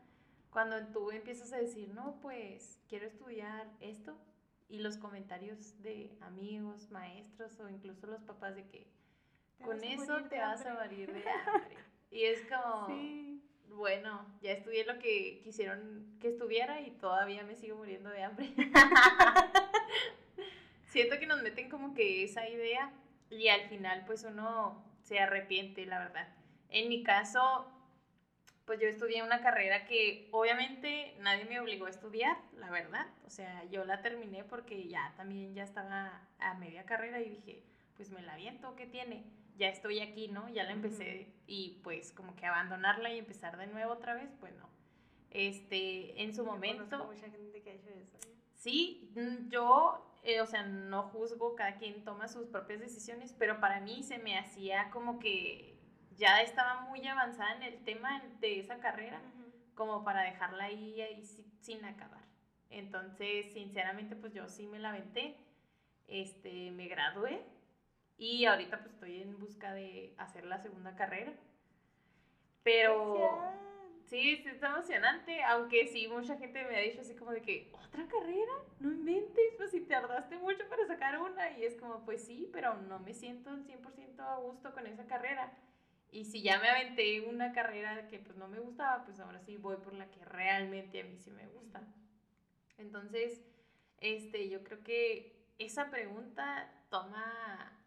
cuando 0.51 0.85
tú 0.87 1.09
empiezas 1.11 1.51
a 1.53 1.57
decir, 1.57 1.89
no, 1.93 2.19
pues 2.21 2.79
quiero 2.87 3.07
estudiar 3.07 3.71
esto, 3.79 4.15
y 4.73 4.79
los 4.79 4.97
comentarios 4.97 5.79
de 5.83 6.09
amigos, 6.21 6.89
maestros 6.89 7.59
o 7.59 7.69
incluso 7.69 8.07
los 8.07 8.23
papás 8.23 8.55
de 8.55 8.65
que 8.65 8.87
con 9.63 9.83
eso 9.83 10.23
te 10.23 10.39
vas 10.39 10.65
a 10.65 10.73
morir 10.73 11.13
de 11.13 11.23
hambre. 11.45 11.77
y 12.09 12.23
es 12.23 12.41
como, 12.47 12.87
bueno, 13.67 14.25
ya 14.41 14.51
estudié 14.51 14.83
lo 14.83 14.97
que 14.97 15.41
quisieron 15.43 16.17
que 16.19 16.29
estuviera 16.29 16.81
y 16.81 16.89
todavía 16.89 17.43
me 17.43 17.55
sigo 17.55 17.77
muriendo 17.77 18.09
de 18.09 18.23
hambre. 18.23 18.51
Siento 20.87 21.19
que 21.19 21.27
nos 21.27 21.43
meten 21.43 21.69
como 21.69 21.93
que 21.93 22.23
esa 22.23 22.49
idea 22.49 22.91
y 23.29 23.49
al 23.49 23.69
final 23.69 24.05
pues 24.07 24.23
uno 24.23 24.83
se 25.03 25.19
arrepiente, 25.19 25.85
la 25.85 25.99
verdad. 25.99 26.27
En 26.69 26.89
mi 26.89 27.03
caso, 27.03 27.67
pues 28.65 28.79
yo 28.79 28.87
estudié 28.87 29.23
una 29.23 29.41
carrera 29.41 29.85
que 29.85 30.29
obviamente 30.31 31.15
nadie 31.19 31.45
me 31.45 31.59
obligó 31.59 31.85
a 31.85 31.89
estudiar, 31.89 32.37
la 32.57 32.69
verdad. 32.69 33.07
O 33.25 33.29
sea, 33.29 33.63
yo 33.65 33.83
la 33.83 34.01
terminé 34.01 34.43
porque 34.43 34.87
ya 34.87 35.13
también 35.17 35.53
ya 35.53 35.63
estaba 35.63 36.21
a 36.39 36.53
media 36.55 36.85
carrera 36.85 37.19
y 37.21 37.29
dije, 37.29 37.63
pues 37.95 38.09
me 38.11 38.21
la 38.21 38.35
viento, 38.35 38.75
¿qué 38.75 38.85
tiene? 38.85 39.25
Ya 39.57 39.67
estoy 39.67 39.99
aquí, 39.99 40.29
¿no? 40.29 40.49
Ya 40.49 40.63
la 40.63 40.71
empecé 40.71 41.27
y 41.45 41.81
pues 41.83 42.11
como 42.11 42.35
que 42.35 42.45
abandonarla 42.45 43.13
y 43.13 43.19
empezar 43.19 43.57
de 43.57 43.67
nuevo 43.67 43.93
otra 43.93 44.15
vez, 44.15 44.33
pues 44.39 44.55
no. 44.55 44.69
Este, 45.29 46.21
en 46.21 46.33
su 46.33 46.45
momento... 46.45 47.05
mucha 47.05 47.29
gente 47.29 47.61
que 47.61 47.71
ha 47.71 47.73
hecho 47.73 47.89
eso. 47.89 48.17
¿eh? 48.17 48.35
Sí, 48.55 49.11
mm, 49.15 49.49
yo, 49.49 50.19
eh, 50.23 50.41
o 50.41 50.45
sea, 50.45 50.63
no 50.63 51.03
juzgo, 51.03 51.55
cada 51.55 51.75
quien 51.75 52.03
toma 52.03 52.27
sus 52.27 52.47
propias 52.47 52.79
decisiones, 52.79 53.35
pero 53.37 53.59
para 53.59 53.81
mí 53.81 54.03
se 54.03 54.19
me 54.19 54.37
hacía 54.37 54.89
como 54.91 55.19
que 55.19 55.72
ya 56.17 56.41
estaba 56.41 56.81
muy 56.81 57.05
avanzada 57.07 57.55
en 57.55 57.63
el 57.63 57.83
tema 57.83 58.21
de 58.39 58.59
esa 58.59 58.79
carrera 58.79 59.19
como 59.75 60.03
para 60.03 60.21
dejarla 60.21 60.65
ahí, 60.65 61.01
ahí 61.01 61.23
sin 61.59 61.83
acabar. 61.85 62.23
Entonces, 62.69 63.53
sinceramente, 63.53 64.15
pues 64.15 64.33
yo 64.33 64.47
sí 64.47 64.67
me 64.67 64.79
la 64.79 64.89
aventé, 64.89 65.35
este, 66.07 66.71
me 66.71 66.87
gradué 66.87 67.43
y 68.17 68.45
ahorita 68.45 68.79
pues 68.79 68.93
estoy 68.93 69.21
en 69.21 69.39
busca 69.39 69.73
de 69.73 70.13
hacer 70.17 70.45
la 70.45 70.59
segunda 70.59 70.95
carrera. 70.95 71.33
Pero 72.63 73.41
sí, 74.05 74.37
sí, 74.37 74.49
está 74.49 74.67
emocionante, 74.67 75.43
aunque 75.43 75.87
sí, 75.87 76.07
mucha 76.07 76.37
gente 76.37 76.63
me 76.65 76.77
ha 76.77 76.81
dicho 76.81 77.01
así 77.01 77.15
como 77.15 77.31
de 77.31 77.41
que, 77.41 77.71
¿otra 77.73 78.07
carrera? 78.07 78.53
No 78.79 78.91
inventes, 78.91 79.53
pues 79.57 79.71
si 79.71 79.81
tardaste 79.81 80.37
mucho 80.37 80.67
para 80.69 80.87
sacar 80.87 81.19
una 81.19 81.57
y 81.57 81.65
es 81.65 81.75
como, 81.75 82.05
pues 82.05 82.23
sí, 82.23 82.49
pero 82.53 82.75
no 82.75 82.99
me 82.99 83.13
siento 83.13 83.51
100% 83.51 84.19
a 84.19 84.37
gusto 84.37 84.73
con 84.73 84.87
esa 84.87 85.05
carrera. 85.05 85.51
Y 86.13 86.25
si 86.25 86.43
ya 86.43 86.59
me 86.59 86.69
aventé 86.69 87.21
una 87.21 87.53
carrera 87.53 88.07
que 88.07 88.19
pues 88.19 88.37
no 88.37 88.47
me 88.47 88.59
gustaba, 88.59 89.03
pues 89.03 89.19
ahora 89.19 89.41
sí 89.41 89.57
voy 89.57 89.77
por 89.77 89.93
la 89.95 90.11
que 90.11 90.23
realmente 90.23 91.01
a 91.01 91.05
mí 91.05 91.17
sí 91.17 91.31
me 91.31 91.47
gusta. 91.47 91.81
Entonces, 92.77 93.41
este, 93.99 94.47
yo 94.47 94.63
creo 94.63 94.83
que 94.83 95.35
esa 95.57 95.89
pregunta 95.89 96.71
toma, 96.91 97.81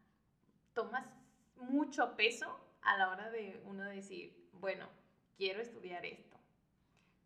toma 0.75 1.09
mucho 1.55 2.17
peso 2.17 2.59
a 2.83 2.99
la 2.99 3.11
hora 3.11 3.31
de 3.31 3.63
uno 3.65 3.85
decir, 3.85 4.51
bueno, 4.55 4.89
quiero 5.37 5.63
estudiar 5.63 6.05
esto. 6.05 6.37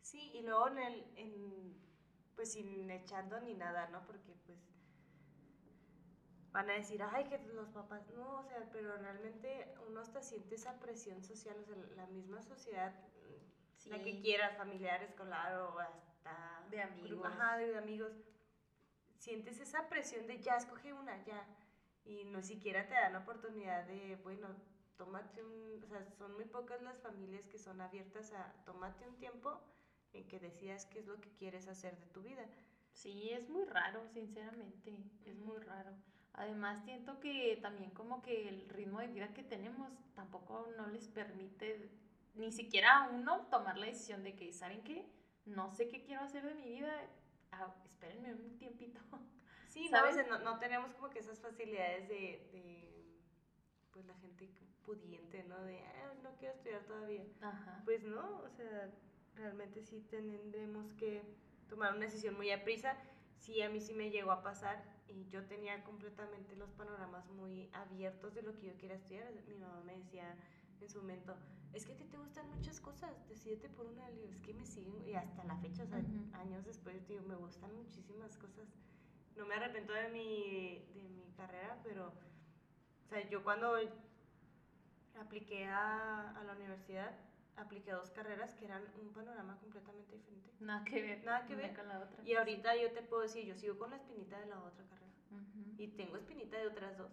Sí, 0.02 0.30
y 0.34 0.42
luego 0.42 0.68
en 0.68 0.78
en, 1.16 1.80
pues 2.36 2.52
sin 2.52 2.90
echando 2.90 3.40
ni 3.40 3.54
nada, 3.54 3.88
¿no? 3.88 4.04
Porque 4.06 4.34
pues 4.44 4.58
van 6.52 6.68
a 6.70 6.74
decir, 6.74 7.02
ay, 7.02 7.24
que 7.24 7.38
los 7.54 7.68
papás, 7.68 8.08
no, 8.14 8.40
o 8.40 8.42
sea, 8.44 8.68
pero 8.72 8.96
realmente 8.96 9.72
uno 9.88 10.00
hasta 10.00 10.20
siente 10.20 10.56
esa 10.56 10.78
presión 10.80 11.22
social, 11.22 11.56
o 11.60 11.64
sea, 11.64 11.76
la 11.96 12.06
misma 12.06 12.42
sociedad, 12.42 12.92
la 13.86 14.02
que 14.02 14.20
quieras, 14.20 14.56
familiar, 14.56 15.02
escolar 15.02 15.54
o 15.58 15.78
hasta... 15.78 16.66
De 16.70 16.82
amigos. 16.82 17.24
Ajá, 17.24 17.56
de 17.56 17.78
amigos. 17.78 18.12
Sientes 19.16 19.60
esa 19.60 19.88
presión 19.88 20.26
de 20.26 20.38
ya, 20.38 20.56
escoge 20.56 20.92
una, 20.92 21.22
ya. 21.24 21.46
Y 22.04 22.24
no 22.24 22.42
siquiera 22.42 22.86
te 22.88 22.94
dan 22.94 23.12
la 23.12 23.20
oportunidad 23.20 23.86
de, 23.86 24.16
bueno, 24.22 24.48
tómate 24.96 25.42
un, 25.42 25.82
o 25.82 25.86
sea, 25.86 26.04
son 26.18 26.34
muy 26.34 26.44
pocas 26.44 26.82
las 26.82 26.98
familias 26.98 27.46
que 27.46 27.58
son 27.58 27.80
abiertas 27.80 28.32
a, 28.32 28.52
tómate 28.64 29.06
un 29.08 29.16
tiempo 29.16 29.60
en 30.12 30.26
que 30.28 30.40
decidas 30.40 30.86
qué 30.86 31.00
es 31.00 31.06
lo 31.06 31.20
que 31.20 31.30
quieres 31.30 31.68
hacer 31.68 31.96
de 31.98 32.06
tu 32.06 32.22
vida. 32.22 32.46
Sí, 32.92 33.30
es 33.30 33.48
muy 33.48 33.64
raro, 33.64 34.06
sinceramente, 34.08 34.96
es 35.24 35.38
muy 35.38 35.58
raro. 35.58 35.92
Además, 36.40 36.82
siento 36.84 37.20
que 37.20 37.58
también 37.60 37.90
como 37.90 38.22
que 38.22 38.48
el 38.48 38.66
ritmo 38.70 38.98
de 39.00 39.08
vida 39.08 39.28
que 39.34 39.42
tenemos 39.42 39.92
tampoco 40.14 40.72
no 40.78 40.86
les 40.86 41.06
permite 41.06 41.90
ni 42.34 42.50
siquiera 42.50 43.04
a 43.04 43.08
uno 43.10 43.42
tomar 43.50 43.76
la 43.76 43.84
decisión 43.84 44.24
de 44.24 44.34
que, 44.34 44.50
¿saben 44.50 44.82
qué? 44.82 45.04
No 45.44 45.70
sé 45.70 45.88
qué 45.88 46.02
quiero 46.02 46.22
hacer 46.22 46.42
de 46.42 46.54
mi 46.54 46.66
vida, 46.66 46.90
ah, 47.52 47.74
espérenme 47.84 48.34
un 48.34 48.58
tiempito. 48.58 49.00
Sí, 49.68 49.86
¿sabes? 49.86 50.16
No, 50.28 50.40
no, 50.40 50.58
tenemos 50.58 50.92
como 50.94 51.10
que 51.10 51.20
esas 51.20 51.38
facilidades 51.38 52.08
de, 52.08 52.48
de, 52.50 53.20
pues 53.92 54.04
la 54.04 54.14
gente 54.14 54.50
pudiente, 54.84 55.44
¿no? 55.44 55.62
De, 55.62 55.78
ah, 55.78 56.12
no 56.24 56.34
quiero 56.38 56.54
estudiar 56.54 56.82
todavía. 56.86 57.24
Ajá. 57.40 57.80
Pues 57.84 58.02
no, 58.02 58.40
o 58.40 58.48
sea, 58.48 58.90
realmente 59.36 59.80
sí 59.84 60.00
tendremos 60.10 60.92
que 60.94 61.22
tomar 61.68 61.94
una 61.94 62.06
decisión 62.06 62.34
muy 62.34 62.50
a 62.50 62.64
prisa. 62.64 62.96
Sí, 63.40 63.62
a 63.62 63.70
mí 63.70 63.80
sí 63.80 63.94
me 63.94 64.10
llegó 64.10 64.32
a 64.32 64.42
pasar 64.42 64.84
y 65.08 65.26
yo 65.30 65.44
tenía 65.46 65.82
completamente 65.82 66.54
los 66.56 66.70
panoramas 66.72 67.26
muy 67.30 67.70
abiertos 67.72 68.34
de 68.34 68.42
lo 68.42 68.54
que 68.54 68.66
yo 68.66 68.76
quería 68.76 68.96
estudiar. 68.96 69.32
Mi 69.48 69.54
mamá 69.54 69.82
me 69.84 69.96
decía 69.96 70.36
en 70.78 70.88
su 70.88 70.98
momento, 70.98 71.34
es 71.72 71.86
que 71.86 71.94
a 71.94 71.96
ti 71.96 72.04
te 72.04 72.18
gustan 72.18 72.48
muchas 72.50 72.80
cosas, 72.80 73.10
decidete 73.28 73.70
por 73.70 73.86
una. 73.86 74.08
es 74.10 74.40
que 74.42 74.52
me 74.52 74.66
siguen, 74.66 75.02
y 75.08 75.14
hasta 75.14 75.42
la 75.44 75.56
fecha, 75.56 75.84
o 75.84 75.86
sea, 75.86 76.02
años 76.34 76.66
después, 76.66 77.08
digo, 77.08 77.22
me 77.22 77.34
gustan 77.34 77.74
muchísimas 77.74 78.36
cosas. 78.36 78.68
No 79.36 79.46
me 79.46 79.54
arrepiento 79.54 79.94
de 79.94 80.08
mi, 80.10 80.84
de 80.92 81.08
mi 81.08 81.32
carrera, 81.34 81.80
pero, 81.82 82.08
o 82.08 83.08
sea, 83.08 83.26
yo 83.30 83.42
cuando 83.42 83.74
apliqué 85.18 85.64
a, 85.64 86.38
a 86.38 86.44
la 86.44 86.52
universidad, 86.52 87.16
apliqué 87.60 87.92
dos 87.92 88.10
carreras 88.10 88.54
que 88.54 88.64
eran 88.64 88.82
un 89.00 89.12
panorama 89.12 89.58
completamente 89.60 90.12
diferente. 90.12 90.50
Nada 90.60 90.84
que 90.84 91.02
ver. 91.02 91.24
Nada 91.24 91.46
que 91.46 91.54
ver. 91.54 91.74
Con 91.74 91.88
la 91.88 92.00
otra. 92.00 92.22
Y 92.24 92.34
ahorita 92.34 92.76
yo 92.76 92.92
te 92.92 93.02
puedo 93.02 93.22
decir, 93.22 93.44
yo 93.44 93.54
sigo 93.54 93.78
con 93.78 93.90
la 93.90 93.96
espinita 93.96 94.38
de 94.38 94.46
la 94.46 94.62
otra 94.62 94.84
carrera. 94.86 95.10
Y 95.78 95.88
tengo 95.88 96.16
espinita 96.16 96.58
de 96.58 96.66
otras 96.66 96.98
dos. 96.98 97.12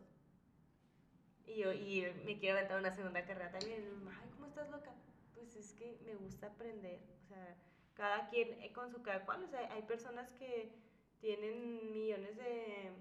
Y 1.46 1.58
yo 1.58 1.72
y 1.72 2.06
me 2.26 2.38
quiero 2.40 2.58
aventar 2.58 2.80
una 2.80 2.92
segunda 2.92 3.24
carrera 3.26 3.52
también. 3.52 3.84
Ay, 4.10 4.30
¿cómo 4.32 4.48
estás 4.48 4.70
loca? 4.70 4.94
Pues 5.36 5.56
es 5.56 5.74
que 5.74 5.98
me 6.06 6.16
gusta 6.16 6.48
aprender. 6.48 7.00
O 7.24 7.28
sea, 7.28 7.56
cada 7.94 8.30
quien 8.30 8.62
eh, 8.62 8.74
con 8.74 8.92
su 8.92 9.02
cada 9.02 9.26
cual. 9.26 9.44
O 9.44 9.48
sea, 9.48 9.72
hay 9.74 9.84
personas 9.84 10.34
que 10.34 10.74
tienen 11.20 11.94
millones 11.94 12.36
de, 12.36 12.92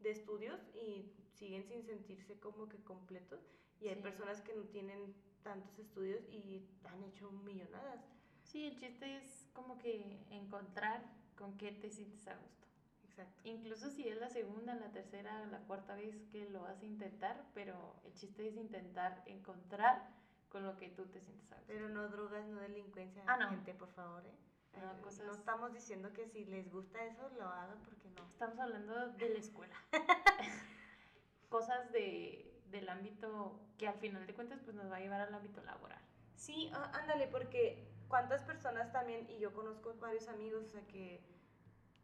de 0.00 0.10
estudios 0.10 0.60
y 0.74 1.12
siguen 1.34 1.64
sin 1.64 1.84
sentirse 1.84 2.38
como 2.40 2.68
que 2.68 2.82
completos. 2.82 3.40
Y 3.80 3.88
hay 3.88 3.96
personas 3.96 4.40
que 4.40 4.54
no 4.54 4.62
tienen 4.64 5.14
tantos 5.46 5.78
estudios 5.78 6.24
y 6.28 6.66
han 6.84 7.04
hecho 7.04 7.30
millonadas. 7.30 8.00
Sí, 8.42 8.66
el 8.66 8.76
chiste 8.76 9.16
es 9.18 9.48
como 9.52 9.78
que 9.78 10.18
encontrar 10.30 11.04
con 11.36 11.56
qué 11.56 11.70
te 11.70 11.88
sientes 11.88 12.26
a 12.26 12.34
gusto. 12.34 12.66
Exacto. 13.04 13.40
Incluso 13.44 13.90
si 13.90 14.08
es 14.08 14.16
la 14.16 14.28
segunda, 14.28 14.74
la 14.74 14.90
tercera, 14.90 15.46
la 15.46 15.60
cuarta 15.60 15.94
vez 15.94 16.16
que 16.32 16.50
lo 16.50 16.62
vas 16.62 16.82
a 16.82 16.84
intentar, 16.84 17.44
pero 17.54 17.94
el 18.04 18.12
chiste 18.14 18.48
es 18.48 18.56
intentar 18.56 19.22
encontrar 19.26 20.10
con 20.48 20.64
lo 20.64 20.76
que 20.76 20.88
tú 20.88 21.06
te 21.06 21.20
sientes 21.20 21.52
a 21.52 21.56
gusto. 21.56 21.72
Pero 21.72 21.88
no 21.90 22.08
drogas, 22.08 22.44
no 22.48 22.60
delincuencia, 22.60 23.22
ah, 23.28 23.36
no. 23.36 23.50
gente, 23.50 23.72
por 23.74 23.88
favor, 23.90 24.26
¿eh? 24.26 24.34
No, 24.80 25.24
no, 25.24 25.32
estamos 25.32 25.72
diciendo 25.72 26.12
que 26.12 26.26
si 26.26 26.44
les 26.44 26.70
gusta 26.70 27.02
eso 27.04 27.30
lo 27.38 27.46
hagan 27.46 27.78
porque 27.84 28.10
no. 28.10 28.28
Estamos 28.28 28.58
hablando 28.58 29.08
de 29.12 29.28
la 29.30 29.38
escuela. 29.38 29.76
cosas 31.48 31.90
de 31.92 32.55
del 32.70 32.88
ámbito 32.88 33.58
que 33.78 33.88
al 33.88 33.98
final 33.98 34.26
de 34.26 34.34
cuentas 34.34 34.60
pues 34.64 34.74
nos 34.76 34.90
va 34.90 34.96
a 34.96 35.00
llevar 35.00 35.20
al 35.20 35.34
ámbito 35.34 35.62
laboral. 35.62 36.00
Sí, 36.34 36.70
ándale, 36.92 37.26
porque 37.28 37.86
cuántas 38.08 38.42
personas 38.42 38.92
también, 38.92 39.28
y 39.30 39.38
yo 39.38 39.52
conozco 39.52 39.94
varios 40.00 40.28
amigos, 40.28 40.64
o 40.64 40.68
sea, 40.68 40.86
que 40.86 41.20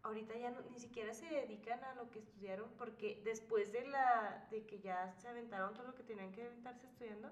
ahorita 0.02 0.37
ya 0.37 0.50
ni 0.71 0.78
siquiera 0.78 1.14
se 1.14 1.26
dedican 1.26 1.83
a 1.85 1.95
lo 1.95 2.11
que 2.11 2.19
estudiaron, 2.19 2.71
porque 2.76 3.21
después 3.25 3.73
de, 3.73 3.87
la, 3.87 4.47
de 4.50 4.64
que 4.66 4.81
ya 4.81 5.14
se 5.19 5.28
aventaron 5.28 5.75
todo 5.75 5.87
lo 5.87 5.95
que 5.95 6.02
tenían 6.02 6.33
que 6.33 6.42
aventarse 6.42 6.87
estudiando, 6.87 7.31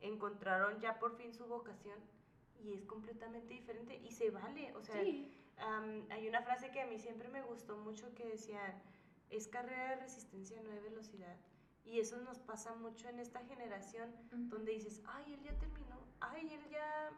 encontraron 0.00 0.80
ya 0.80 0.98
por 0.98 1.16
fin 1.16 1.32
su 1.32 1.46
vocación 1.46 1.98
y 2.60 2.72
es 2.72 2.84
completamente 2.84 3.54
diferente 3.54 3.96
y 3.96 4.10
se 4.12 4.30
vale, 4.30 4.74
o 4.74 4.82
sea, 4.82 4.96
hay 4.96 6.28
una 6.28 6.42
frase 6.42 6.70
que 6.70 6.80
a 6.80 6.86
mí 6.86 6.98
siempre 6.98 7.28
me 7.28 7.42
gustó 7.42 7.76
mucho 7.76 8.14
que 8.14 8.26
decía, 8.26 8.80
es 9.30 9.48
carrera 9.48 9.90
de 9.90 9.96
resistencia, 10.02 10.60
no 10.62 10.70
de 10.70 10.80
velocidad. 10.80 11.36
Y 11.90 12.00
eso 12.00 12.18
nos 12.18 12.38
pasa 12.38 12.74
mucho 12.74 13.08
en 13.08 13.18
esta 13.18 13.40
generación, 13.46 14.14
donde 14.30 14.72
dices, 14.72 15.02
ay, 15.06 15.32
él 15.32 15.42
ya 15.42 15.58
terminó, 15.58 16.06
ay, 16.20 16.52
él 16.52 16.70
ya, 16.70 17.10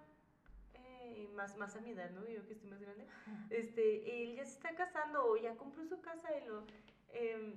eh, 0.75 1.29
más, 1.35 1.57
más 1.57 1.75
a 1.75 1.81
mi 1.81 1.91
edad, 1.91 2.11
¿no? 2.11 2.25
Yo 2.29 2.47
que 2.47 2.53
estoy 2.53 2.71
más 2.71 2.81
grande, 2.81 3.05
este, 3.51 4.23
él 4.23 4.37
ya 4.37 4.45
se 4.45 4.53
está 4.53 4.75
casando 4.77 5.25
o 5.25 5.37
ya 5.37 5.57
compró 5.57 5.85
su 5.85 6.01
casa 6.01 6.29
y 6.39 6.47
lo, 6.47 6.65
em, 7.09 7.55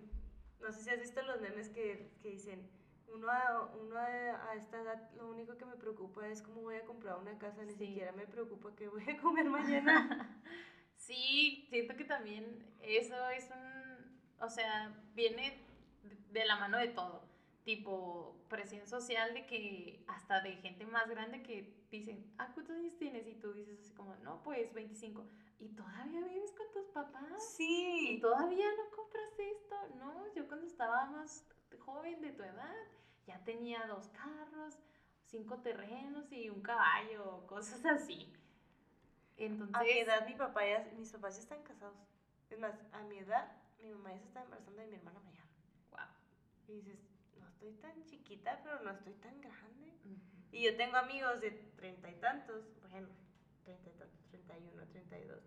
no 0.59 0.71
sé 0.71 0.81
si 0.81 0.89
has 0.89 0.99
visto 0.99 1.21
los 1.21 1.39
memes 1.39 1.69
que, 1.69 2.17
que 2.19 2.29
dicen, 2.29 2.67
uno, 3.13 3.29
a, 3.29 3.71
uno 3.79 3.95
a, 3.95 4.55
esta 4.55 4.81
edad 4.81 5.11
lo 5.15 5.29
único 5.29 5.55
que 5.55 5.65
me 5.65 5.75
preocupa 5.75 6.27
es 6.27 6.41
cómo 6.41 6.61
voy 6.61 6.77
a 6.77 6.85
comprar 6.85 7.19
una 7.19 7.37
casa, 7.37 7.63
ni 7.63 7.75
siquiera 7.75 8.11
me 8.11 8.25
preocupa 8.25 8.75
qué 8.75 8.87
voy 8.87 9.07
a 9.07 9.17
comer 9.21 9.47
mañana. 9.51 10.41
sí, 10.95 11.67
siento 11.69 11.95
que 11.95 12.05
también 12.05 12.65
eso 12.81 13.29
es 13.29 13.51
un, 13.51 14.19
o 14.39 14.49
sea, 14.49 14.91
viene 15.13 15.72
de 16.33 16.45
la 16.45 16.57
mano 16.57 16.77
de 16.77 16.89
todo. 16.89 17.23
Tipo, 17.63 18.35
presión 18.49 18.85
social 18.87 19.33
de 19.33 19.45
que 19.45 20.03
hasta 20.07 20.41
de 20.41 20.57
gente 20.57 20.85
más 20.85 21.07
grande 21.09 21.41
que 21.43 21.85
dicen, 21.89 22.33
ah, 22.37 22.51
¿cuántos 22.53 22.75
años 22.75 22.97
tienes? 22.97 23.25
Y 23.25 23.35
tú 23.35 23.53
dices 23.53 23.79
así 23.79 23.93
como, 23.93 24.15
no, 24.17 24.43
pues 24.43 24.73
25. 24.73 25.25
¿Y 25.59 25.69
todavía 25.69 26.19
vives 26.21 26.51
con 26.51 26.71
tus 26.73 26.87
papás? 26.91 27.55
Sí. 27.55 28.17
¿Y 28.17 28.19
todavía 28.19 28.65
no 28.75 28.95
compras 28.95 29.39
esto? 29.39 29.75
No, 29.95 30.33
yo 30.33 30.45
cuando 30.47 30.67
estaba 30.67 31.05
más 31.05 31.47
joven 31.79 32.19
de 32.21 32.31
tu 32.31 32.43
edad, 32.43 32.75
ya 33.25 33.41
tenía 33.45 33.85
dos 33.87 34.09
carros, 34.09 34.77
cinco 35.23 35.59
terrenos 35.59 36.29
y 36.31 36.49
un 36.49 36.61
caballo, 36.61 37.47
cosas 37.47 37.85
así. 37.85 38.33
Entonces... 39.37 39.75
A 39.75 39.83
mi 39.83 39.91
edad 39.91 40.27
mi 40.27 40.35
papá 40.35 40.65
ya, 40.65 40.91
mis 40.97 41.11
papás 41.11 41.35
ya 41.35 41.43
están 41.43 41.63
casados. 41.63 41.95
Es 42.49 42.59
más, 42.59 42.75
a 42.91 43.03
mi 43.03 43.19
edad 43.19 43.63
mi 43.83 43.89
mamá 43.91 44.11
ya 44.11 44.19
se 44.19 44.25
está 44.25 44.43
embarazando 44.43 44.81
de 44.81 44.87
mi 44.87 44.95
hermana 44.95 45.19
mayor. 45.19 45.32
Y 46.73 46.77
dices, 46.77 46.99
no 47.39 47.47
estoy 47.47 47.71
tan 47.73 48.03
chiquita, 48.05 48.59
pero 48.63 48.79
no 48.81 48.89
estoy 48.89 49.13
tan 49.13 49.39
grande. 49.39 49.93
Y 50.51 50.63
yo 50.63 50.75
tengo 50.75 50.97
amigos 50.97 51.39
de 51.39 51.51
treinta 51.75 52.09
y 52.09 52.15
tantos, 52.15 52.65
bueno, 52.89 53.09
treinta 53.63 53.89
y 53.89 53.93
tantos, 53.93 54.29
treinta 54.31 54.57
y 54.57 54.67
uno, 54.73 54.87
treinta 54.87 55.19
y 55.19 55.25
dos, 55.25 55.43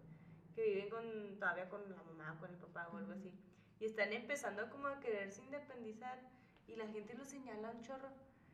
que 0.55 0.63
viven 0.63 0.89
con, 0.89 1.39
todavía 1.39 1.69
con 1.69 1.89
la 1.91 2.03
mamá, 2.05 2.37
con 2.39 2.51
el 2.51 2.59
papá 2.59 2.89
o 2.93 2.97
algo 2.99 3.13
así. 3.13 3.33
Y 3.81 3.87
están 3.87 4.13
empezando 4.13 4.71
como 4.71 4.87
a 4.87 5.01
quererse 5.01 5.43
independizar 5.43 6.21
y 6.69 6.77
la 6.77 6.87
gente 6.87 7.15
lo 7.15 7.25
señala 7.25 7.71
un 7.71 7.83
chorro. 7.83 8.09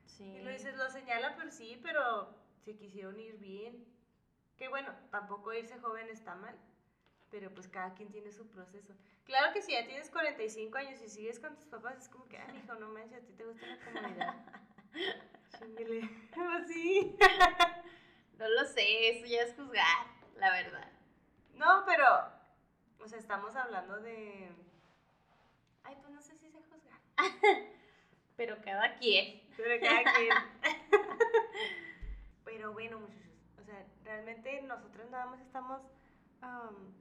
Sí. 0.06 0.24
Y 0.24 0.42
lo 0.42 0.50
dices, 0.50 0.74
lo 0.76 0.88
señala, 0.90 1.36
pero 1.36 1.50
sí, 1.50 1.78
pero 1.82 2.34
se 2.64 2.74
quisieron 2.76 3.20
ir 3.20 3.36
bien. 3.38 3.86
Que 4.56 4.68
bueno, 4.68 4.94
tampoco 5.10 5.52
irse 5.52 5.78
joven 5.78 6.08
está 6.08 6.34
mal, 6.34 6.56
pero 7.30 7.52
pues 7.52 7.68
cada 7.68 7.92
quien 7.94 8.10
tiene 8.10 8.32
su 8.32 8.48
proceso. 8.48 8.94
Claro 9.24 9.52
que 9.52 9.62
si 9.62 9.72
ya 9.72 9.86
tienes 9.86 10.10
45 10.10 10.76
años 10.78 11.00
y 11.00 11.08
sigues 11.08 11.38
con 11.38 11.54
tus 11.54 11.66
papás, 11.66 11.96
es 11.98 12.08
como 12.08 12.28
que, 12.28 12.38
ah, 12.38 12.52
hijo, 12.54 12.74
no 12.74 12.88
manches, 12.88 13.22
a 13.22 13.26
ti 13.26 13.32
te 13.32 13.44
gusta 13.44 13.66
la 13.66 13.78
comunidad. 13.84 14.34
Chinguele. 15.58 16.10
sí. 16.66 17.16
no 18.38 18.48
lo 18.48 18.64
sé, 18.64 19.10
eso 19.10 19.26
ya 19.26 19.42
es 19.42 19.54
juzgar, 19.54 20.06
la 20.36 20.50
verdad. 20.50 20.90
No, 21.54 21.84
pero, 21.86 22.04
o 22.98 23.06
sea, 23.06 23.18
estamos 23.18 23.54
hablando 23.54 24.00
de... 24.00 24.50
Ay, 25.84 25.96
pues 26.00 26.12
no 26.12 26.20
sé 26.20 26.36
si 26.36 26.50
se 26.50 26.60
juzgar. 26.62 27.00
pero 28.36 28.60
cada 28.62 28.96
quien. 28.96 29.40
Pero 29.56 29.80
cada 29.80 30.02
quien. 30.14 30.32
pero 32.44 32.72
bueno, 32.72 32.98
muchachos, 32.98 33.30
o 33.60 33.64
sea, 33.64 33.86
realmente 34.04 34.62
nosotros 34.62 35.08
nada 35.10 35.26
más 35.26 35.40
estamos 35.40 35.82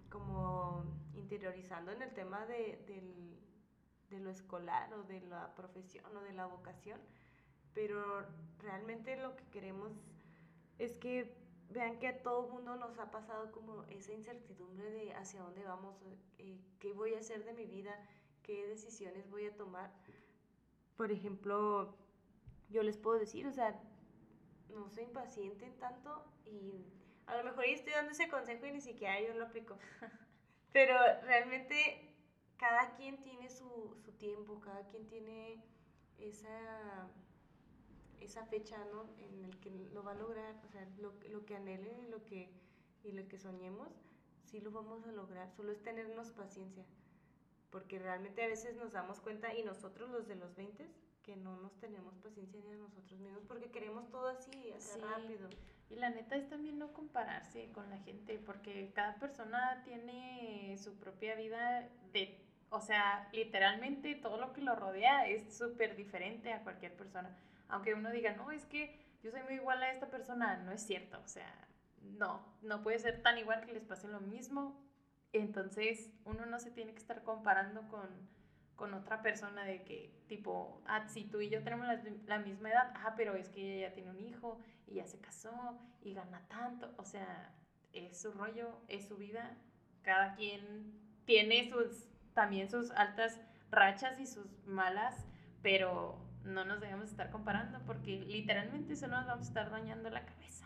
como 0.10 0.86
interiorizando 1.16 1.92
en 1.92 2.02
el 2.02 2.14
tema 2.14 2.46
de, 2.46 2.80
de 4.10 4.20
lo 4.20 4.30
escolar 4.30 4.94
o 4.94 5.04
de 5.04 5.22
la 5.22 5.54
profesión 5.56 6.06
o 6.16 6.22
de 6.22 6.34
la 6.34 6.46
vocación, 6.46 7.00
pero 7.74 8.26
realmente 8.60 9.16
lo 9.18 9.36
que 9.36 9.46
queremos 9.46 9.92
es 10.78 10.98
que 10.98 11.34
vean 11.70 12.00
que 12.00 12.08
a 12.08 12.22
todo 12.22 12.48
mundo 12.50 12.76
nos 12.76 13.00
ha 13.00 13.12
pasado 13.12 13.52
como 13.52 13.84
esa 13.86 14.12
incertidumbre 14.14 14.90
de 14.92 15.14
hacia 15.14 15.42
dónde 15.42 15.64
vamos, 15.64 15.96
eh, 16.38 16.60
qué 16.80 16.92
voy 16.92 17.14
a 17.14 17.20
hacer 17.20 17.46
de 17.46 17.54
mi 17.54 17.66
vida, 17.66 17.98
qué 18.44 18.68
decisiones 18.68 19.30
voy 19.30 19.46
a 19.46 19.56
tomar. 19.56 19.92
Por 20.98 21.12
ejemplo, 21.12 21.96
yo 22.70 22.84
les 22.84 22.98
puedo 22.98 23.18
decir, 23.18 23.48
o 23.48 23.54
sea, 23.54 23.80
no 24.70 24.90
se 24.90 25.04
impacienten 25.04 25.78
tanto 25.80 26.26
y 26.46 26.86
a 27.26 27.38
lo 27.38 27.44
mejor 27.44 27.66
yo 27.66 27.74
estoy 27.74 27.94
dando 27.94 28.12
ese 28.12 28.28
consejo 28.28 28.66
y 28.66 28.74
ni 28.74 28.82
siquiera 28.82 29.22
yo 29.22 29.34
lo 29.34 29.46
aplico. 29.46 29.78
Pero 30.72 30.96
realmente 31.24 32.16
cada 32.58 32.96
quien 32.96 33.22
tiene 33.22 33.50
su, 33.50 33.98
su 34.04 34.12
tiempo, 34.14 34.60
cada 34.62 34.88
quien 34.88 35.08
tiene 35.08 35.64
esa, 36.18 37.10
esa 38.20 38.46
fecha 38.46 38.78
¿no? 38.86 39.10
en 39.18 39.44
el 39.44 39.60
que 39.60 39.72
lo 39.94 40.04
va 40.04 40.12
a 40.12 40.16
lograr, 40.16 40.56
o 40.64 40.70
sea, 40.70 40.88
lo, 40.98 41.14
lo 41.30 41.46
que 41.46 41.56
anhelen 41.56 42.00
y 42.00 42.08
lo 42.08 42.24
que 42.26 42.50
y 43.04 43.12
lo 43.12 43.28
que 43.28 43.38
soñemos, 43.38 43.90
sí 44.46 44.60
lo 44.60 44.72
vamos 44.72 45.06
a 45.06 45.12
lograr. 45.12 45.52
Solo 45.52 45.72
es 45.72 45.82
tenernos 45.82 46.32
paciencia. 46.32 46.86
Porque 47.70 48.00
realmente 48.00 48.44
a 48.44 48.48
veces 48.48 48.76
nos 48.76 48.92
damos 48.92 49.22
cuenta, 49.22 49.54
y 49.54 49.64
nosotros 49.64 50.10
los 50.10 50.28
de 50.28 50.36
los 50.36 50.56
20, 50.56 50.88
que 51.24 51.36
no 51.36 51.56
nos 51.58 51.78
tenemos 51.80 52.18
paciencia 52.18 52.60
ni 52.62 52.74
a 52.74 52.78
nosotros 52.78 53.20
mismos 53.20 53.44
porque 53.48 53.70
queremos 53.70 54.10
todo 54.10 54.28
así, 54.28 54.72
así 54.72 55.00
rápido. 55.00 55.50
Y 55.92 55.96
la 55.96 56.10
neta 56.10 56.36
es 56.36 56.48
también 56.50 56.80
no 56.80 56.94
compararse 56.94 57.70
con 57.74 57.90
la 57.90 57.98
gente, 58.00 58.40
porque 58.46 58.92
cada 58.96 59.16
persona 59.16 59.82
tiene 59.84 60.78
su 60.78 60.98
propia 60.98 61.36
vida 61.36 61.90
de, 62.14 62.40
o 62.70 62.80
sea, 62.80 63.28
literalmente 63.34 64.16
todo 64.16 64.38
lo 64.38 64.54
que 64.54 64.62
lo 64.62 64.76
rodea 64.76 65.28
es 65.28 65.56
súper 65.56 65.98
diferente 65.98 66.54
a 66.54 66.64
cualquier 66.64 66.96
persona. 66.96 67.36
Aunque 67.68 67.94
uno 67.94 68.10
diga, 68.12 68.34
no, 68.34 68.52
es 68.52 68.66
que 68.66 69.00
yo 69.22 69.32
soy 69.32 69.44
muy 69.44 69.56
igual 69.56 69.84
a 69.84 69.92
esta 69.92 70.08
persona, 70.08 70.58
no 70.58 70.72
es 70.72 70.82
cierto, 70.82 71.20
o 71.24 71.28
sea, 71.28 71.54
no, 72.02 72.42
no 72.62 72.82
puede 72.82 73.00
ser 73.00 73.22
tan 73.22 73.38
igual 73.38 73.66
que 73.66 73.74
les 73.74 73.84
pase 73.84 74.08
lo 74.08 74.22
mismo. 74.22 74.82
Entonces, 75.34 76.10
uno 76.26 76.46
no 76.46 76.60
se 76.60 76.72
tiene 76.72 76.94
que 76.94 77.00
estar 77.00 77.24
comparando 77.24 77.88
con 77.90 78.10
con 78.82 78.96
otra 78.96 79.22
persona 79.22 79.64
de 79.64 79.84
que, 79.84 80.12
tipo, 80.28 80.82
ah, 80.88 81.08
si 81.08 81.26
tú 81.26 81.40
y 81.40 81.52
yo 81.52 81.62
tenemos 81.62 81.86
la, 82.26 82.40
misma 82.40 82.72
edad, 82.72 82.92
ah, 82.96 83.14
pero 83.16 83.36
es 83.36 83.48
que 83.50 83.62
ella 83.62 83.90
ya 83.90 83.94
tiene 83.94 84.10
un 84.10 84.20
hijo 84.20 84.58
y 84.88 84.96
ya 84.96 85.06
se 85.06 85.20
casó 85.20 85.78
y 86.02 86.16
gana 86.16 86.48
tanto, 86.48 86.92
o 86.98 87.06
sea, 87.06 87.54
es 87.94 88.20
su 88.20 88.32
rollo, 88.32 88.82
es 88.88 89.08
su 89.08 89.18
vida, 89.18 89.56
cada 90.02 90.34
quien 90.34 91.00
tiene 91.26 91.70
sus, 91.70 92.10
también 92.34 92.72
sus 92.72 92.90
altas 92.90 93.40
rachas 93.70 94.20
y 94.20 94.26
sus 94.26 94.48
malas, 94.66 95.28
pero 95.62 96.18
no 96.44 96.66
nos 96.66 96.82
debemos 96.82 97.12
estar 97.12 97.30
comparando 97.30 97.86
porque 97.86 98.22
literalmente 98.22 98.94
eso 98.94 99.08
nos 99.10 99.28
vamos 99.28 99.46
a 99.46 99.48
estar 99.48 99.70
dañando 99.70 100.10
la 100.10 100.26
cabeza. 100.26 100.66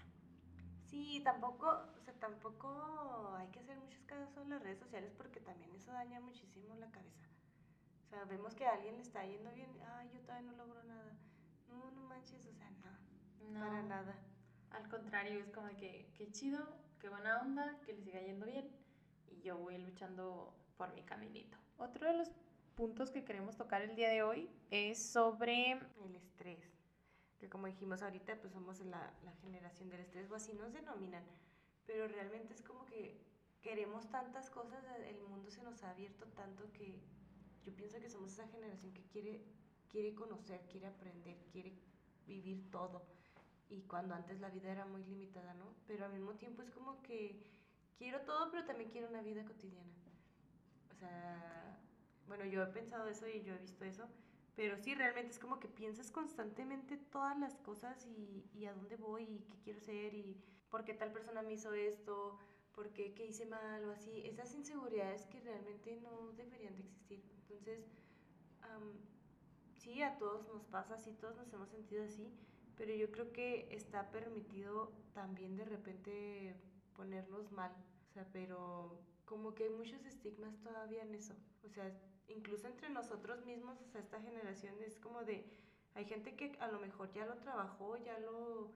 Sí, 0.85 1.19
tampoco, 1.25 1.81
tampoco 2.21 3.35
hay 3.37 3.49
que 3.49 3.59
hacer 3.59 3.77
muchos 3.77 4.05
casos 4.05 4.37
en 4.37 4.51
las 4.51 4.63
redes 4.63 4.79
sociales 4.79 5.13
porque 5.17 5.41
también 5.41 5.75
eso 5.75 5.91
daña 5.91 6.21
muchísimo 6.21 6.75
la 6.75 6.89
cabeza. 6.91 7.34
Sea, 8.15 8.23
vemos 8.23 8.55
que 8.55 8.65
a 8.65 8.71
alguien 8.71 8.95
le 8.95 9.01
está 9.01 9.25
yendo 9.25 9.51
bien, 9.51 9.69
ay, 9.97 10.09
yo 10.13 10.21
todavía 10.21 10.49
no 10.49 10.55
logro 10.55 10.81
nada. 10.85 11.17
No, 11.67 11.91
no 11.91 12.01
manches, 12.03 12.45
o 12.45 12.53
sea, 12.53 12.71
no, 12.71 13.59
para 13.59 13.83
nada. 13.83 14.15
Al 14.69 14.87
contrario, 14.87 15.37
es 15.37 15.51
como 15.51 15.67
que, 15.75 16.09
qué 16.13 16.31
chido, 16.31 16.65
qué 16.97 17.09
buena 17.09 17.41
onda, 17.41 17.77
que 17.85 17.91
le 17.91 18.01
siga 18.01 18.21
yendo 18.21 18.45
bien. 18.45 18.71
Y 19.27 19.41
yo 19.41 19.57
voy 19.57 19.77
luchando 19.79 20.55
por 20.77 20.93
mi 20.93 21.03
caminito. 21.03 21.57
Otro 21.77 22.07
de 22.07 22.13
los 22.13 22.31
puntos 22.75 23.11
que 23.11 23.25
queremos 23.25 23.57
tocar 23.57 23.81
el 23.81 23.97
día 23.97 24.07
de 24.07 24.23
hoy 24.23 24.49
es 24.71 24.97
sobre 24.97 25.73
el 25.73 26.15
estrés. 26.15 26.63
Que 27.37 27.49
como 27.49 27.67
dijimos 27.67 28.01
ahorita, 28.01 28.37
pues 28.39 28.53
somos 28.53 28.79
la, 28.79 29.11
la 29.25 29.33
generación 29.41 29.89
del 29.89 29.99
estrés, 29.99 30.31
o 30.31 30.35
así 30.35 30.53
nos 30.53 30.71
denominan. 30.71 31.25
Pero 31.85 32.07
realmente 32.07 32.53
es 32.53 32.61
como 32.61 32.85
que 32.85 33.19
queremos 33.61 34.09
tantas 34.09 34.49
cosas, 34.49 34.85
el 35.05 35.19
mundo 35.23 35.49
se 35.51 35.61
nos 35.63 35.83
ha 35.83 35.89
abierto 35.89 36.25
tanto 36.27 36.71
que 36.71 37.03
yo 37.65 37.75
pienso 37.75 37.99
que 37.99 38.09
somos 38.09 38.31
esa 38.31 38.47
generación 38.47 38.93
que 38.93 39.03
quiere, 39.03 39.43
quiere 39.89 40.13
conocer, 40.13 40.61
quiere 40.69 40.87
aprender, 40.87 41.37
quiere 41.51 41.73
vivir 42.27 42.69
todo. 42.71 43.03
Y 43.69 43.81
cuando 43.83 44.13
antes 44.13 44.39
la 44.39 44.49
vida 44.49 44.71
era 44.71 44.85
muy 44.85 45.03
limitada, 45.03 45.53
¿no? 45.55 45.73
Pero 45.87 46.05
al 46.05 46.13
mismo 46.13 46.35
tiempo 46.35 46.61
es 46.61 46.69
como 46.69 47.01
que 47.01 47.41
quiero 47.97 48.21
todo, 48.21 48.51
pero 48.51 48.65
también 48.65 48.91
quiero 48.91 49.09
una 49.09 49.21
vida 49.21 49.43
cotidiana. 49.43 49.91
O 50.91 50.95
sea, 50.95 51.79
bueno, 52.27 52.45
yo 52.45 52.63
he 52.63 52.67
pensado 52.67 53.07
eso 53.07 53.27
y 53.27 53.41
yo 53.41 53.55
he 53.55 53.57
visto 53.57 53.83
eso, 53.83 54.07
pero 54.55 54.77
sí, 54.77 54.95
realmente 54.95 55.31
es 55.31 55.39
como 55.39 55.59
que 55.59 55.67
piensas 55.67 56.11
constantemente 56.11 56.97
todas 56.97 57.37
las 57.37 57.55
cosas 57.57 58.05
y, 58.05 58.45
y 58.53 58.65
a 58.65 58.73
dónde 58.73 58.95
voy 58.95 59.23
y 59.23 59.39
qué 59.49 59.57
quiero 59.63 59.79
ser 59.81 60.13
y 60.13 60.37
por 60.69 60.85
qué 60.85 60.93
tal 60.93 61.11
persona 61.11 61.41
me 61.41 61.53
hizo 61.53 61.73
esto, 61.73 62.39
por 62.75 62.91
qué, 62.91 63.13
qué 63.13 63.25
hice 63.25 63.45
mal 63.45 63.83
o 63.85 63.91
así. 63.91 64.21
Esas 64.25 64.53
inseguridades 64.53 65.25
que 65.27 65.39
realmente 65.39 65.95
no 66.01 66.33
deberían 66.33 66.75
de 66.75 66.83
existir. 66.83 67.23
Entonces, 67.41 67.85
sí, 69.85 70.01
a 70.01 70.17
todos 70.17 70.47
nos 70.47 70.63
pasa 70.65 70.95
así, 70.95 71.13
todos 71.13 71.35
nos 71.37 71.53
hemos 71.53 71.69
sentido 71.69 72.03
así, 72.03 72.27
pero 72.75 72.93
yo 72.95 73.11
creo 73.11 73.31
que 73.31 73.67
está 73.71 74.09
permitido 74.11 74.91
también 75.13 75.55
de 75.55 75.65
repente 75.65 76.55
ponernos 76.95 77.51
mal, 77.51 77.71
o 78.09 78.13
sea, 78.13 78.27
pero 78.33 78.99
como 79.25 79.53
que 79.53 79.65
hay 79.65 79.69
muchos 79.69 80.03
estigmas 80.05 80.59
todavía 80.61 81.03
en 81.03 81.13
eso, 81.13 81.35
o 81.63 81.69
sea, 81.69 81.91
incluso 82.27 82.67
entre 82.67 82.89
nosotros 82.89 83.45
mismos, 83.45 83.79
o 83.79 83.87
sea, 83.87 84.01
esta 84.01 84.19
generación 84.21 84.75
es 84.81 84.97
como 84.97 85.23
de, 85.23 85.45
hay 85.93 86.05
gente 86.05 86.35
que 86.35 86.57
a 86.59 86.67
lo 86.67 86.79
mejor 86.79 87.11
ya 87.13 87.25
lo 87.27 87.35
trabajó, 87.37 87.97
ya 87.97 88.17
lo, 88.19 88.71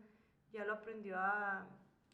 ya 0.52 0.64
lo 0.64 0.74
aprendió 0.74 1.18
a, 1.18 1.68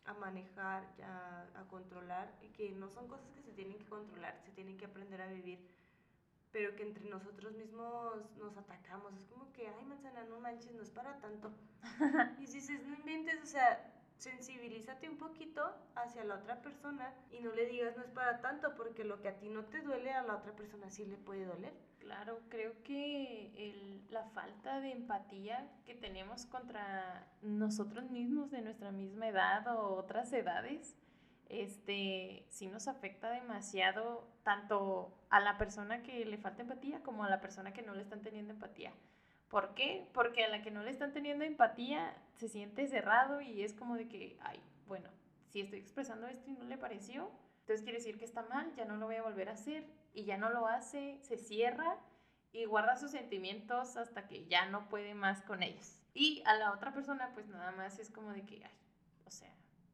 a 0.06 0.14
manejar, 0.14 0.84
ya 0.98 1.48
a 1.56 1.64
controlar, 1.68 2.32
y 2.42 2.50
que 2.50 2.72
no 2.72 2.90
son 2.90 3.08
cosas 3.08 3.32
que 3.32 3.42
se 3.42 3.52
tienen 3.52 3.78
que 3.78 3.86
controlar, 3.86 4.40
se 4.46 4.52
tienen 4.52 4.78
que 4.78 4.86
aprender 4.86 5.22
a 5.22 5.28
vivir 5.28 5.60
pero 6.56 6.74
que 6.74 6.84
entre 6.84 7.04
nosotros 7.10 7.52
mismos 7.52 8.16
nos 8.38 8.56
atacamos. 8.56 9.14
Es 9.18 9.26
como 9.26 9.52
que, 9.52 9.68
ay, 9.68 9.86
manzana, 9.88 10.24
no 10.24 10.40
manches, 10.40 10.72
no 10.72 10.84
es 10.84 10.90
para 10.90 11.20
tanto. 11.20 11.52
y 12.40 12.46
dices, 12.46 12.82
no 12.88 12.96
inventes, 12.96 13.44
o 13.44 13.46
sea, 13.46 13.95
sensibilízate 14.26 15.08
un 15.08 15.18
poquito 15.18 15.62
hacia 15.94 16.24
la 16.24 16.36
otra 16.36 16.60
persona 16.64 17.14
y 17.32 17.42
no 17.42 17.52
le 17.52 17.68
digas 17.68 17.96
no 17.96 18.04
es 18.04 18.10
para 18.10 18.42
tanto, 18.42 18.76
porque 18.76 19.04
lo 19.04 19.22
que 19.22 19.30
a 19.30 19.38
ti 19.38 19.50
no 19.50 19.66
te 19.66 19.82
duele, 19.82 20.12
a 20.12 20.24
la 20.24 20.38
otra 20.38 20.52
persona 20.54 20.90
sí 20.90 21.06
le 21.06 21.18
puede 21.18 21.46
doler. 21.46 21.74
Claro, 22.00 22.40
creo 22.50 22.74
que 22.84 23.52
el, 23.56 24.04
la 24.10 24.24
falta 24.30 24.82
de 24.82 24.92
empatía 24.92 25.70
que 25.86 25.94
tenemos 25.94 26.48
contra 26.48 27.28
nosotros 27.44 28.10
mismos 28.10 28.50
de 28.50 28.62
nuestra 28.62 28.92
misma 28.92 29.28
edad 29.28 29.68
o 29.68 29.96
otras 29.96 30.34
edades 30.34 30.98
este, 31.50 32.48
sí 32.50 32.68
nos 32.68 32.88
afecta 32.88 33.30
demasiado 33.30 34.28
tanto 34.44 35.16
a 35.30 35.40
la 35.40 35.60
persona 35.60 36.02
que 36.02 36.26
le 36.26 36.40
falta 36.40 36.64
empatía 36.64 37.04
como 37.04 37.24
a 37.24 37.30
la 37.30 37.42
persona 37.42 37.74
que 37.74 37.84
no 37.84 37.94
le 37.94 38.02
están 38.02 38.24
teniendo 38.24 38.54
empatía. 38.54 38.92
¿Por 39.50 39.74
qué? 39.74 40.08
Porque 40.14 40.44
a 40.44 40.50
la 40.50 40.62
que 40.62 40.72
no 40.72 40.84
le 40.84 40.92
están 40.92 41.14
teniendo 41.14 41.46
empatía 41.46 42.16
se 42.36 42.50
siente 42.50 42.88
cerrado 42.88 43.42
y 43.42 43.64
es 43.64 43.74
como 43.74 43.96
de 43.96 44.08
que, 44.08 44.38
ay, 44.42 44.60
bueno, 44.88 45.10
si 45.50 45.62
estoy 45.62 45.80
expresando 45.80 46.28
esto 46.28 46.50
y 46.50 46.54
no 46.54 46.66
le 46.66 46.78
pareció, 46.78 47.30
entonces 47.62 47.84
quiere 47.84 48.00
decir 48.00 48.18
que 48.18 48.26
está 48.26 48.44
mal, 48.44 48.74
ya 48.76 48.86
no 48.86 48.98
lo 48.98 49.06
voy 49.06 49.16
a 49.16 49.24
volver 49.24 49.50
a 49.50 49.54
hacer 49.54 49.86
y 50.14 50.26
ya 50.26 50.38
no 50.38 50.50
lo 50.50 50.68
hace, 50.68 51.18
se 51.22 51.38
cierra 51.38 51.98
y 52.52 52.66
guarda 52.66 52.96
sus 52.96 53.12
sentimientos 53.12 53.98
hasta 53.98 54.28
que 54.28 54.46
ya 54.48 54.66
no 54.68 54.90
puede 54.90 55.14
más 55.14 55.42
con 55.44 55.64
ellos. 55.64 56.00
Y 56.14 56.44
a 56.46 56.56
la 56.56 56.72
otra 56.72 56.94
persona 56.94 57.32
pues 57.34 57.48
nada 57.48 57.72
más 57.72 58.00
es 58.00 58.12
como 58.12 58.32
de 58.32 58.46
que, 58.46 58.64
ay, 58.64 58.78
o 59.26 59.32
sea, 59.32 59.54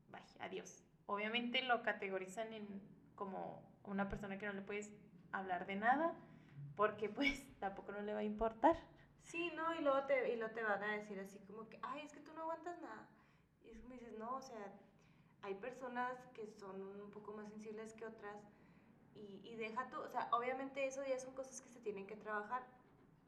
vaya, 0.10 0.36
adiós 0.40 0.84
obviamente 1.12 1.62
lo 1.64 1.84
categorizan 1.84 2.54
en 2.54 2.82
como 3.16 3.62
una 3.84 4.08
persona 4.08 4.38
que 4.38 4.46
no 4.46 4.54
le 4.54 4.62
puedes 4.62 4.92
hablar 5.32 5.66
de 5.66 5.76
nada, 5.76 6.14
porque 6.76 7.10
pues 7.10 7.46
tampoco 7.60 7.92
no 7.92 8.02
le 8.02 8.14
va 8.14 8.20
a 8.20 8.24
importar. 8.24 8.78
Sí, 9.32 9.52
no, 9.56 9.74
y 9.76 9.82
luego 9.84 10.04
te, 10.08 10.34
y 10.34 10.36
luego 10.38 10.54
te 10.54 10.64
van 10.64 10.84
a 10.84 10.94
decir 10.98 11.20
así 11.20 11.40
como 11.48 11.68
que, 11.70 11.80
ay, 11.82 12.02
es 12.04 12.12
que 12.12 12.20
tú 12.20 12.34
no 12.34 12.42
aguantas 12.42 12.80
nada. 12.82 13.08
Y 13.64 13.70
es 13.72 13.80
como 13.80 13.94
dices, 13.94 14.18
no, 14.18 14.36
o 14.36 14.42
sea, 14.42 14.74
hay 15.42 15.56
personas 15.56 16.18
que 16.34 16.48
son 16.48 16.82
un 17.02 17.12
poco 17.12 17.34
más 17.34 17.50
sensibles 17.50 17.94
que 17.94 18.06
otras 18.06 18.38
y, 19.16 19.42
y 19.44 19.56
deja 19.56 19.90
tú, 19.90 19.98
o 20.02 20.10
sea, 20.10 20.30
obviamente 20.34 20.86
eso 20.86 21.04
ya 21.06 21.20
son 21.20 21.34
cosas 21.34 21.62
que 21.62 21.70
se 21.70 21.80
tienen 21.82 22.08
que 22.08 22.16
trabajar. 22.18 22.64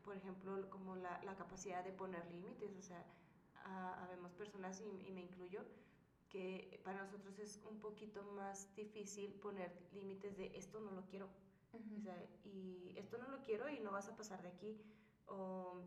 Por 0.03 0.17
ejemplo, 0.17 0.69
como 0.69 0.95
la, 0.97 1.21
la 1.23 1.35
capacidad 1.35 1.83
de 1.83 1.93
poner 1.93 2.25
límites, 2.31 2.75
o 2.77 2.81
sea, 2.81 3.05
habemos 4.03 4.33
personas, 4.33 4.81
y, 4.81 5.07
y 5.07 5.11
me 5.11 5.21
incluyo, 5.21 5.61
que 6.29 6.81
para 6.83 7.03
nosotros 7.03 7.39
es 7.39 7.61
un 7.69 7.79
poquito 7.79 8.23
más 8.23 8.73
difícil 8.75 9.33
poner 9.35 9.71
límites 9.93 10.37
de 10.37 10.51
esto 10.57 10.79
no 10.81 10.91
lo 10.91 11.05
quiero. 11.05 11.29
y 12.43 12.93
esto 12.97 13.17
no 13.17 13.27
lo 13.29 13.41
quiero 13.41 13.69
y 13.69 13.79
no 13.79 13.91
vas 13.91 14.07
a 14.09 14.15
pasar 14.15 14.41
de 14.41 14.49
aquí. 14.49 14.77
O 15.27 15.81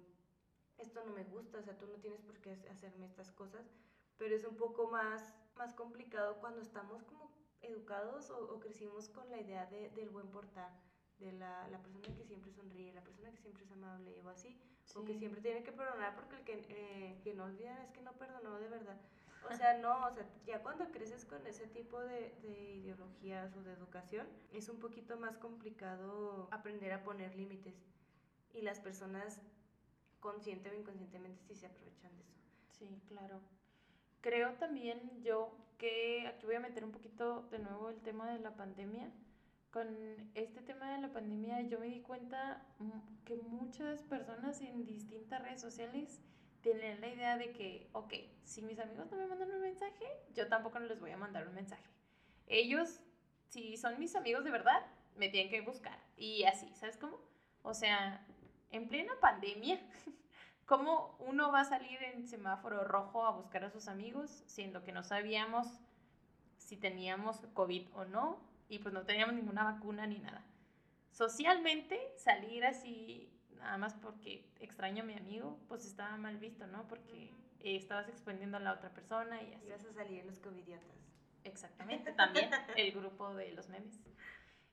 esto 0.78 1.02
no 1.04 1.12
me 1.12 1.24
gusta, 1.24 1.58
o 1.58 1.62
sea, 1.62 1.76
tú 1.78 1.86
no 1.86 1.98
tienes 1.98 2.20
por 2.22 2.38
qué 2.40 2.52
hacerme 2.70 3.06
estas 3.06 3.30
cosas. 3.32 3.70
Pero 4.18 4.34
es 4.34 4.44
un 4.44 4.56
poco 4.56 4.90
más, 4.90 5.34
más 5.56 5.74
complicado 5.74 6.38
cuando 6.40 6.60
estamos 6.60 7.02
como 7.04 7.30
educados 7.62 8.30
o, 8.30 8.58
crecimos 8.60 9.08
con 9.08 9.28
la 9.30 9.40
idea 9.40 9.66
de, 9.66 9.90
del 9.90 10.10
buen 10.10 10.28
portar, 10.28 10.70
de 11.18 11.32
la, 11.32 11.66
la, 11.68 11.80
persona 11.80 12.14
que 12.14 12.24
siempre 12.24 12.52
sonríe, 12.52 12.92
la 12.92 13.02
persona 13.02 13.30
que 13.32 13.40
siempre 13.40 13.64
es 13.64 13.72
amable 13.72 14.20
o 14.22 14.28
así, 14.28 14.58
o 14.94 15.04
que 15.04 15.18
siempre 15.18 15.40
tiene 15.40 15.62
que 15.62 15.72
perdonar 15.72 16.14
porque 16.14 16.36
el 16.36 16.44
que, 16.44 16.66
eh, 16.68 17.20
que 17.22 17.34
no 17.34 17.44
olvida 17.44 17.82
es 17.82 17.90
que 17.90 18.02
no 18.02 18.12
perdonó 18.12 18.58
de 18.58 18.68
verdad. 18.68 19.00
O 19.50 19.54
sea, 19.54 19.78
no, 19.78 20.06
o 20.06 20.10
sea, 20.10 20.26
ya 20.44 20.60
cuando 20.62 20.90
creces 20.90 21.24
con 21.24 21.46
ese 21.46 21.66
tipo 21.68 22.00
de, 22.00 22.34
de, 22.42 22.74
ideologías 22.76 23.54
o 23.56 23.62
de 23.62 23.72
educación, 23.72 24.26
es 24.52 24.68
un 24.68 24.80
poquito 24.80 25.16
más 25.16 25.38
complicado 25.38 26.48
aprender 26.50 26.92
a 26.92 27.04
poner 27.04 27.34
límites. 27.36 27.74
Y 28.56 28.62
las 28.62 28.80
personas, 28.80 29.40
consciente 30.20 30.70
o 30.70 30.74
inconscientemente, 30.74 31.42
sí 31.44 31.54
se 31.54 31.66
aprovechan 31.66 32.16
de 32.16 32.24
eso. 32.24 32.40
Sí, 32.70 32.88
claro. 33.06 33.40
Creo 34.22 34.54
también 34.54 35.22
yo 35.22 35.54
que 35.78 36.26
aquí 36.26 36.46
voy 36.46 36.56
a 36.56 36.60
meter 36.60 36.84
un 36.84 36.90
poquito 36.90 37.42
de 37.50 37.58
nuevo 37.58 37.90
el 37.90 38.00
tema 38.00 38.32
de 38.32 38.38
la 38.38 38.56
pandemia. 38.56 39.12
Con 39.70 39.88
este 40.34 40.62
tema 40.62 40.94
de 40.94 41.02
la 41.02 41.12
pandemia 41.12 41.60
yo 41.62 41.78
me 41.78 41.86
di 41.86 42.00
cuenta 42.00 42.66
que 43.26 43.36
muchas 43.36 44.02
personas 44.04 44.60
en 44.62 44.86
distintas 44.86 45.42
redes 45.42 45.60
sociales 45.60 46.20
tienen 46.62 47.00
la 47.00 47.08
idea 47.08 47.36
de 47.36 47.52
que, 47.52 47.88
ok, 47.92 48.14
si 48.42 48.62
mis 48.62 48.78
amigos 48.78 49.10
no 49.10 49.18
me 49.18 49.26
mandan 49.26 49.50
un 49.50 49.60
mensaje, 49.60 50.04
yo 50.34 50.48
tampoco 50.48 50.78
les 50.78 50.98
voy 50.98 51.10
a 51.10 51.16
mandar 51.16 51.46
un 51.46 51.54
mensaje. 51.54 51.88
ellos, 52.46 53.00
si 53.48 53.76
son 53.76 54.00
mis 54.00 54.16
amigos 54.16 54.44
de 54.44 54.50
verdad, 54.50 54.86
me 55.16 55.28
tienen 55.28 55.50
que 55.50 55.60
buscar. 55.60 55.98
Y 56.16 56.44
así, 56.44 56.72
¿sabes 56.74 56.96
cómo? 56.96 57.20
O 57.62 57.74
sea, 57.74 58.26
en 58.70 58.88
plena 58.88 59.12
pandemia, 59.20 59.80
¿cómo 60.66 61.16
uno 61.20 61.50
va 61.52 61.60
a 61.60 61.64
salir 61.64 62.02
en 62.02 62.26
semáforo 62.26 62.84
rojo 62.84 63.24
a 63.24 63.30
buscar 63.30 63.64
a 63.64 63.70
sus 63.70 63.88
amigos, 63.88 64.42
siendo 64.46 64.82
que 64.82 64.92
no 64.92 65.02
sabíamos 65.02 65.66
si 66.56 66.76
teníamos 66.76 67.46
COVID 67.54 67.88
o 67.94 68.04
no, 68.04 68.40
y 68.68 68.78
pues 68.80 68.92
no 68.92 69.04
teníamos 69.04 69.34
ninguna 69.34 69.64
vacuna 69.64 70.06
ni 70.06 70.18
nada? 70.18 70.44
Socialmente, 71.10 71.98
salir 72.16 72.64
así, 72.64 73.32
nada 73.56 73.78
más 73.78 73.94
porque 73.94 74.50
extraño 74.60 75.02
a 75.02 75.06
mi 75.06 75.14
amigo, 75.14 75.58
pues 75.68 75.86
estaba 75.86 76.16
mal 76.16 76.36
visto, 76.38 76.66
¿no? 76.66 76.86
Porque 76.88 77.32
estabas 77.74 78.08
exponiendo 78.08 78.56
a 78.56 78.60
la 78.60 78.72
otra 78.72 78.90
persona 78.90 79.42
y 79.42 79.54
así. 79.54 79.66
Ibas 79.66 79.84
a 79.84 79.92
salir 79.92 80.20
en 80.20 80.26
los 80.26 80.38
covidiotas. 80.40 80.96
Exactamente, 81.44 82.12
también 82.12 82.50
el 82.76 82.92
grupo 82.92 83.34
de 83.34 83.52
los 83.52 83.68
memes. 83.68 84.00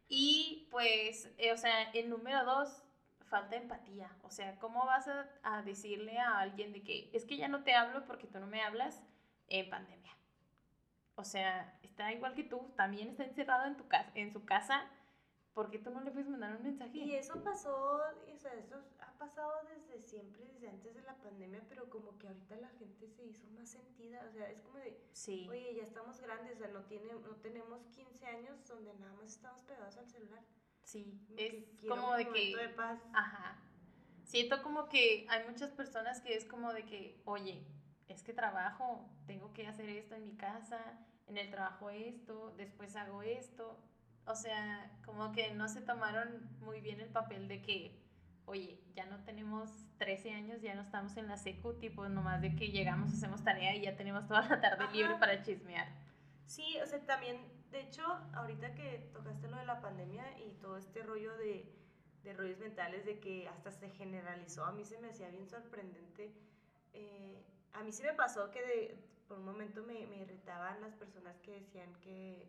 Y 0.08 0.68
pues, 0.70 1.32
eh, 1.38 1.52
o 1.52 1.58
sea, 1.58 1.92
el 1.92 2.10
número 2.10 2.44
dos, 2.46 2.84
falta 3.30 3.56
empatía. 3.56 4.10
O 4.24 4.30
sea, 4.30 4.58
¿cómo 4.60 4.86
vas 4.86 5.08
a, 5.08 5.30
a, 5.44 5.62
decirle 5.62 6.20
a 6.20 6.40
alguien 6.40 6.74
de 6.74 6.84
que 6.84 7.10
es 7.14 7.26
que 7.26 7.38
ya 7.38 7.48
no 7.48 7.64
te 7.64 7.74
hablo 7.74 8.06
porque 8.06 8.28
tú 8.28 8.40
no 8.40 8.48
me 8.48 8.62
hablas 8.62 9.04
en 9.48 9.70
pandemia? 9.70 10.12
O 11.16 11.24
sea, 11.24 11.78
está 11.84 12.12
igual 12.12 12.34
que 12.34 12.44
tú, 12.44 12.74
también 12.76 13.10
está 13.10 13.24
encerrado 13.24 13.66
en, 13.66 13.78
tu 13.78 13.88
casa, 13.88 14.12
en 14.16 14.32
su 14.32 14.46
casa 14.46 14.90
¿por 15.54 15.70
qué 15.70 15.80
tú 15.80 15.92
no 15.92 16.02
le 16.02 16.12
puedes 16.12 16.28
mandar 16.28 16.56
un 16.56 16.64
mensaje? 16.64 16.98
Y 16.98 17.16
eso 17.16 17.42
pasó, 17.44 18.02
o 18.32 18.38
sea, 18.38 18.54
eso 18.54 18.84
ha 19.00 19.18
pasado 19.18 19.52
desde 19.70 20.02
siempre, 20.02 20.46
desde 20.46 20.70
antes 20.70 20.96
de 20.96 21.02
la 21.04 21.16
pandemia, 21.16 21.64
pero 21.70 21.90
como 21.90 22.18
que 22.18 22.28
ahorita 22.28 22.56
la 22.58 22.70
gente 22.70 23.08
se 23.08 23.26
hizo 23.26 23.48
más 23.52 23.70
sentida, 23.70 24.26
o 24.28 24.32
sea, 24.32 24.50
es 24.50 24.62
como 24.62 24.80
de, 24.80 25.00
sí. 25.12 25.48
oye, 25.50 25.76
ya 25.76 25.84
estamos 25.84 26.20
grandes, 26.22 26.56
o 26.56 26.60
sea, 26.60 26.68
no, 26.70 26.84
tiene, 26.86 27.14
no 27.14 27.36
tenemos 27.38 27.86
15 27.88 28.26
años 28.26 28.68
donde 28.68 28.94
nada 28.96 29.14
más 29.14 29.28
estamos 29.28 29.62
pegados 29.64 29.98
al 29.98 30.08
celular. 30.08 30.44
Sí, 30.84 31.20
es 31.38 31.88
como 31.88 32.16
de 32.16 32.30
que... 32.30 32.56
De 32.56 32.70
paz. 32.70 33.00
Ajá. 33.14 33.60
Siento 34.24 34.62
como 34.64 34.90
que 34.90 35.26
hay 35.30 35.48
muchas 35.48 35.72
personas 35.72 36.22
que 36.22 36.36
es 36.36 36.46
como 36.46 36.74
de 36.74 36.86
que, 36.86 37.22
oye, 37.26 37.66
es 38.08 38.24
que 38.24 38.34
trabajo, 38.34 39.10
tengo 39.26 39.54
que 39.54 39.68
hacer 39.68 39.90
esto 39.90 40.16
en 40.16 40.26
mi 40.26 40.36
casa, 40.36 40.80
en 41.28 41.38
el 41.38 41.50
trabajo 41.50 41.90
esto, 41.90 42.54
después 42.58 42.96
hago 42.96 43.22
esto, 43.24 43.80
o 44.26 44.36
sea, 44.36 44.92
como 45.06 45.32
que 45.32 45.52
no 45.54 45.68
se 45.68 45.82
tomaron 45.82 46.50
muy 46.62 46.80
bien 46.82 47.00
el 47.02 47.10
papel 47.10 47.48
de 47.48 47.62
que, 47.62 48.00
oye, 48.46 48.82
ya 48.94 49.06
no 49.06 49.24
tenemos 49.24 49.70
13 49.98 50.32
años, 50.32 50.62
ya 50.62 50.76
no 50.76 50.82
estamos 50.82 51.16
en 51.18 51.28
la 51.28 51.38
secu, 51.38 51.74
tipo 51.74 52.08
nomás 52.08 52.42
de 52.42 52.56
que 52.56 52.70
llegamos, 52.70 53.14
hacemos 53.14 53.44
tarea 53.44 53.76
y 53.76 53.82
ya 53.82 53.96
tenemos 53.96 54.28
toda 54.28 54.48
la 54.48 54.62
tarde 54.62 54.88
libre 54.94 55.16
para 55.20 55.42
chismear. 55.42 55.88
Sí, 56.46 56.78
o 56.82 56.86
sea, 56.86 57.00
también, 57.06 57.38
de 57.74 57.82
hecho, 57.82 58.04
ahorita 58.34 58.76
que 58.76 59.10
tocaste 59.12 59.48
lo 59.48 59.58
de 59.58 59.66
la 59.66 59.82
pandemia 59.82 60.40
y 60.40 60.52
todo 60.62 60.78
este 60.78 61.02
rollo 61.02 61.36
de, 61.38 61.68
de 62.24 62.34
rollos 62.34 62.60
mentales, 62.60 63.04
de 63.04 63.20
que 63.20 63.48
hasta 63.48 63.72
se 63.72 63.90
generalizó, 63.90 64.64
a 64.64 64.72
mí 64.72 64.86
se 64.86 65.00
me 65.00 65.10
hacía 65.10 65.30
bien 65.30 65.50
sorprendente. 65.50 66.32
Eh, 66.94 67.44
a 67.74 67.84
mí 67.84 67.92
sí 67.92 68.04
me 68.04 68.14
pasó 68.14 68.52
que 68.52 68.96
por 69.28 69.40
un 69.40 69.46
momento 69.46 69.82
me, 69.82 70.06
me 70.06 70.18
irritaban 70.18 70.82
las 70.82 70.94
personas 70.94 71.40
que 71.40 71.62
decían 71.62 71.92
que 71.96 72.48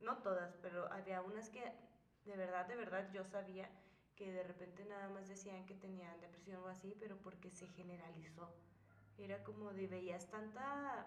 no 0.00 0.18
todas, 0.18 0.56
pero 0.56 0.92
había 0.92 1.22
unas 1.22 1.48
que 1.48 1.62
de 2.24 2.36
verdad, 2.36 2.66
de 2.66 2.74
verdad 2.74 3.08
yo 3.12 3.24
sabía 3.24 3.70
que 4.16 4.32
de 4.32 4.42
repente 4.42 4.84
nada 4.84 5.08
más 5.10 5.28
decían 5.28 5.64
que 5.64 5.74
tenían 5.76 6.20
depresión 6.20 6.60
o 6.64 6.68
así, 6.68 6.96
pero 6.98 7.16
porque 7.18 7.50
se 7.50 7.68
generalizó. 7.68 8.52
Era 9.16 9.44
como 9.44 9.72
de 9.72 9.86
veías 9.86 10.28
tanta 10.28 11.06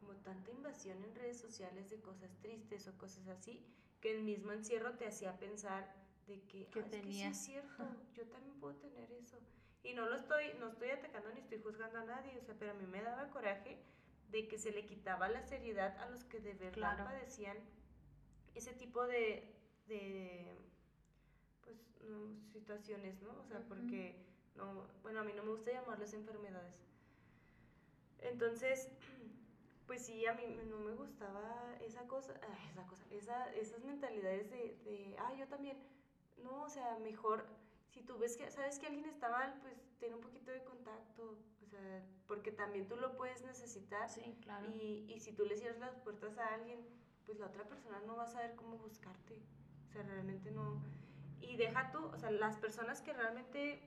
como 0.00 0.14
tanta 0.16 0.50
invasión 0.50 1.02
en 1.04 1.14
redes 1.14 1.38
sociales 1.38 1.90
de 1.90 2.00
cosas 2.00 2.30
tristes 2.40 2.88
o 2.88 2.96
cosas 2.98 3.28
así, 3.28 3.64
que 4.00 4.16
el 4.16 4.22
mismo 4.22 4.52
encierro 4.52 4.94
te 4.94 5.06
hacía 5.06 5.38
pensar 5.38 5.92
de 6.26 6.42
que, 6.42 6.66
que, 6.66 6.80
es, 6.80 7.36
cierto, 7.38 7.84
yo 8.14 8.26
también 8.26 8.58
puedo 8.60 8.74
tener 8.76 9.10
eso. 9.12 9.38
Y 9.82 9.94
no 9.94 10.06
lo 10.08 10.16
estoy, 10.16 10.52
no 10.58 10.68
estoy 10.68 10.90
atacando 10.90 11.30
ni 11.32 11.40
estoy 11.40 11.60
juzgando 11.62 11.98
a 11.98 12.04
nadie, 12.04 12.36
o 12.38 12.42
sea, 12.42 12.54
pero 12.58 12.72
a 12.72 12.74
mí 12.74 12.86
me 12.86 13.02
daba 13.02 13.30
coraje 13.30 13.78
de 14.30 14.46
que 14.46 14.58
se 14.58 14.72
le 14.72 14.84
quitaba 14.84 15.28
la 15.28 15.42
seriedad 15.42 15.96
a 15.98 16.10
los 16.10 16.24
que 16.24 16.40
de 16.40 16.54
verdad 16.54 17.02
padecían 17.02 17.56
ese 18.54 18.72
tipo 18.74 19.06
de, 19.06 19.54
de 19.86 20.54
pues, 21.64 21.78
situaciones, 22.52 23.22
¿no? 23.22 23.30
O 23.40 23.44
sea, 23.44 23.60
porque, 23.68 24.16
no, 24.56 24.86
bueno, 25.02 25.20
a 25.20 25.24
mí 25.24 25.32
no 25.34 25.44
me 25.44 25.52
gusta 25.52 25.72
llamarlas 25.72 26.12
enfermedades. 26.12 26.74
Entonces, 28.20 28.90
pues 29.88 30.06
sí, 30.06 30.24
a 30.26 30.34
mí 30.34 30.44
no 30.70 30.78
me 30.78 30.92
gustaba 30.92 31.74
esa 31.80 32.06
cosa, 32.06 32.34
esa 32.70 32.86
cosa, 32.86 33.04
esa, 33.10 33.52
esas 33.54 33.82
mentalidades 33.82 34.48
de, 34.50 34.78
de, 34.84 35.16
ah, 35.18 35.34
yo 35.34 35.48
también, 35.48 35.76
no, 36.36 36.62
o 36.62 36.68
sea, 36.68 36.96
mejor, 36.98 37.44
si 37.88 38.02
tú 38.02 38.16
ves 38.18 38.36
que, 38.36 38.48
sabes 38.50 38.78
que 38.78 38.86
alguien 38.86 39.06
está 39.06 39.28
mal, 39.30 39.58
pues 39.62 39.74
ten 39.98 40.14
un 40.14 40.20
poquito 40.20 40.52
de 40.52 40.62
contacto, 40.62 41.38
porque 42.26 42.52
también 42.52 42.86
tú 42.86 42.96
lo 42.96 43.16
puedes 43.16 43.42
necesitar. 43.42 44.08
Sí, 44.08 44.38
claro. 44.42 44.70
Y, 44.70 45.06
y 45.08 45.20
si 45.20 45.32
tú 45.32 45.44
le 45.44 45.56
cierras 45.56 45.80
las 45.80 45.96
puertas 45.96 46.38
a 46.38 46.54
alguien, 46.54 46.86
pues 47.26 47.38
la 47.38 47.46
otra 47.46 47.64
persona 47.64 48.00
no 48.06 48.16
va 48.16 48.24
a 48.24 48.28
saber 48.28 48.54
cómo 48.56 48.76
buscarte. 48.78 49.40
O 49.88 49.92
sea, 49.92 50.02
realmente 50.02 50.50
no. 50.50 50.82
Y 51.40 51.56
deja 51.56 51.90
tú, 51.92 52.04
o 52.06 52.18
sea, 52.18 52.30
las 52.30 52.56
personas 52.58 53.00
que 53.00 53.12
realmente, 53.12 53.80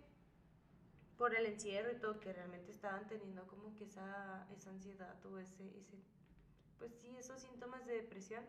por 1.22 1.36
el 1.36 1.46
encierro 1.46 1.92
y 1.92 2.00
todo, 2.00 2.20
que 2.20 2.34
realmente 2.34 2.72
estaban 2.72 3.08
teniendo 3.08 3.46
como 3.46 3.76
que 3.76 3.84
esa, 3.84 4.48
esa 4.52 4.72
ansiedad 4.72 5.24
o 5.28 5.38
ese, 5.38 5.68
ese, 5.78 6.02
pues 6.80 6.96
sí, 6.96 7.16
esos 7.16 7.40
síntomas 7.40 7.86
de 7.86 7.94
depresión, 7.94 8.44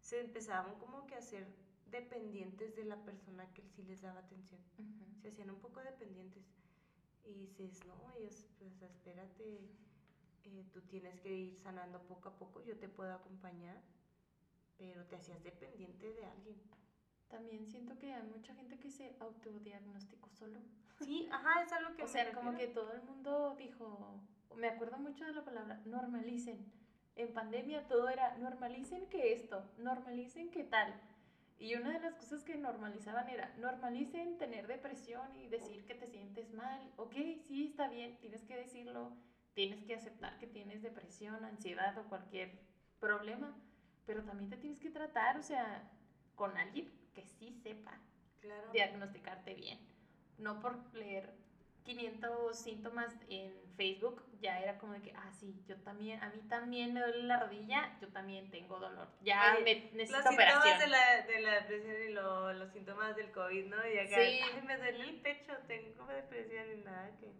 se 0.00 0.20
empezaban 0.20 0.78
como 0.78 1.06
que 1.06 1.14
a 1.14 1.22
ser 1.22 1.46
dependientes 1.90 2.76
de 2.76 2.84
la 2.84 3.02
persona 3.06 3.50
que 3.54 3.62
sí 3.62 3.84
les 3.84 4.02
daba 4.02 4.20
atención. 4.20 4.60
Se 5.22 5.28
hacían 5.28 5.48
un 5.48 5.60
poco 5.60 5.80
dependientes 5.80 6.44
y 7.24 7.32
dices, 7.32 7.86
no, 7.86 8.12
ellos, 8.18 8.46
pues 8.58 8.82
espérate, 8.82 9.58
eh, 10.44 10.64
tú 10.74 10.82
tienes 10.82 11.18
que 11.20 11.34
ir 11.34 11.56
sanando 11.56 12.02
poco 12.02 12.28
a 12.28 12.36
poco, 12.36 12.62
yo 12.62 12.76
te 12.76 12.90
puedo 12.90 13.14
acompañar, 13.14 13.80
pero 14.76 15.06
te 15.06 15.16
hacías 15.16 15.42
dependiente 15.42 16.12
de 16.12 16.26
alguien. 16.26 16.60
También 17.30 17.66
siento 17.66 17.98
que 17.98 18.12
hay 18.12 18.24
mucha 18.24 18.54
gente 18.54 18.78
que 18.78 18.90
se 18.90 19.16
autodiagnosticó 19.20 20.28
solo. 20.28 20.60
Sí, 21.00 21.28
ajá, 21.32 21.62
es 21.62 21.72
algo 21.72 21.94
que... 21.96 22.02
o 22.02 22.08
sea, 22.08 22.32
como 22.32 22.56
que 22.56 22.68
todo 22.68 22.92
el 22.92 23.02
mundo 23.02 23.54
dijo, 23.58 24.20
me 24.56 24.68
acuerdo 24.68 24.98
mucho 24.98 25.24
de 25.24 25.32
la 25.32 25.44
palabra, 25.44 25.80
normalicen. 25.84 26.70
En 27.16 27.32
pandemia 27.32 27.86
todo 27.88 28.08
era, 28.08 28.36
normalicen 28.38 29.08
que 29.08 29.32
esto, 29.32 29.68
normalicen 29.78 30.50
que 30.50 30.64
tal. 30.64 30.94
Y 31.58 31.74
una 31.74 31.92
de 31.92 32.00
las 32.00 32.14
cosas 32.14 32.42
que 32.42 32.56
normalizaban 32.56 33.28
era, 33.28 33.52
normalicen 33.58 34.38
tener 34.38 34.66
depresión 34.66 35.36
y 35.36 35.48
decir 35.48 35.84
que 35.84 35.94
te 35.94 36.06
sientes 36.06 36.52
mal. 36.54 36.90
Ok, 36.96 37.14
sí, 37.46 37.66
está 37.66 37.88
bien, 37.88 38.18
tienes 38.18 38.44
que 38.44 38.56
decirlo, 38.56 39.12
tienes 39.54 39.82
que 39.84 39.94
aceptar 39.94 40.38
que 40.38 40.46
tienes 40.46 40.82
depresión, 40.82 41.44
ansiedad 41.44 41.96
o 41.98 42.08
cualquier 42.08 42.58
problema, 42.98 43.54
pero 44.06 44.22
también 44.24 44.48
te 44.48 44.56
tienes 44.56 44.78
que 44.78 44.90
tratar, 44.90 45.36
o 45.36 45.42
sea, 45.42 45.82
con 46.34 46.56
alguien 46.56 46.90
que 47.12 47.26
sí 47.26 47.52
sepa 47.52 47.98
diagnosticarte 48.72 49.54
bien. 49.54 49.89
No 50.40 50.60
por 50.60 50.78
leer 50.94 51.32
500 51.84 52.58
síntomas 52.58 53.12
en 53.28 53.52
Facebook, 53.76 54.22
ya 54.40 54.60
era 54.60 54.78
como 54.78 54.92
de 54.92 55.02
que, 55.02 55.12
ah, 55.12 55.30
sí, 55.32 55.62
yo 55.66 55.76
también, 55.82 56.22
a 56.22 56.30
mí 56.30 56.40
también 56.48 56.92
me 56.92 57.00
duele 57.00 57.22
la 57.24 57.40
rodilla, 57.40 57.96
yo 58.00 58.08
también 58.08 58.50
tengo 58.50 58.78
dolor. 58.78 59.08
Ya 59.22 59.56
me 59.64 59.90
necesito 59.92 60.18
los 60.18 60.28
síntomas 60.28 60.78
de 60.78 60.86
la, 60.86 61.22
de 61.26 61.40
la 61.40 61.54
depresión 61.54 61.96
y 62.08 62.12
lo, 62.12 62.52
los 62.52 62.72
síntomas 62.72 63.16
del 63.16 63.30
COVID, 63.32 63.66
¿no? 63.66 63.76
Y 63.88 63.98
acá, 63.98 64.16
sí. 64.16 64.40
ay, 64.42 64.62
me 64.66 64.76
duele 64.76 65.04
el 65.04 65.20
pecho, 65.20 65.52
tengo 65.66 66.06
depresión 66.06 66.64
y 66.72 66.84
nada 66.84 67.10
que... 67.18 67.32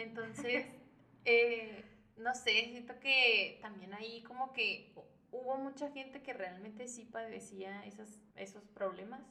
Entonces, 0.00 0.66
eh, 1.24 1.84
no 2.16 2.34
sé, 2.34 2.68
siento 2.70 2.98
que 3.00 3.58
también 3.62 3.94
ahí 3.94 4.22
como 4.22 4.52
que 4.52 4.92
hubo 5.30 5.56
mucha 5.56 5.90
gente 5.90 6.22
que 6.22 6.32
realmente 6.32 6.86
sí 6.86 7.04
padecía 7.04 7.84
esas, 7.84 8.20
esos 8.36 8.62
problemas 8.68 9.22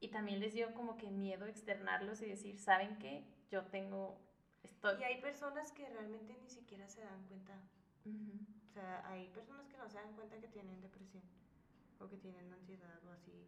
y 0.00 0.08
también 0.08 0.40
les 0.40 0.52
dio 0.52 0.74
como 0.74 0.96
que 0.96 1.10
miedo 1.10 1.46
externarlos 1.46 2.20
y 2.22 2.26
decir, 2.26 2.58
¿saben 2.58 2.98
qué? 2.98 3.24
yo 3.50 3.64
tengo, 3.66 4.18
estoy... 4.62 5.00
Y 5.00 5.04
hay 5.04 5.20
personas 5.20 5.72
que 5.72 5.88
realmente 5.88 6.36
ni 6.42 6.48
siquiera 6.48 6.88
se 6.88 7.02
dan 7.02 7.24
cuenta. 7.26 7.54
O 8.04 8.72
sea, 8.72 9.06
hay 9.08 9.28
personas 9.30 9.66
que 9.68 9.76
no 9.76 9.88
se 9.88 9.98
dan 9.98 10.14
cuenta 10.14 10.38
que 10.38 10.48
tienen 10.48 10.80
depresión 10.80 11.22
o 11.98 12.08
que 12.08 12.16
tienen 12.16 12.52
ansiedad 12.52 13.00
o 13.06 13.10
así. 13.10 13.46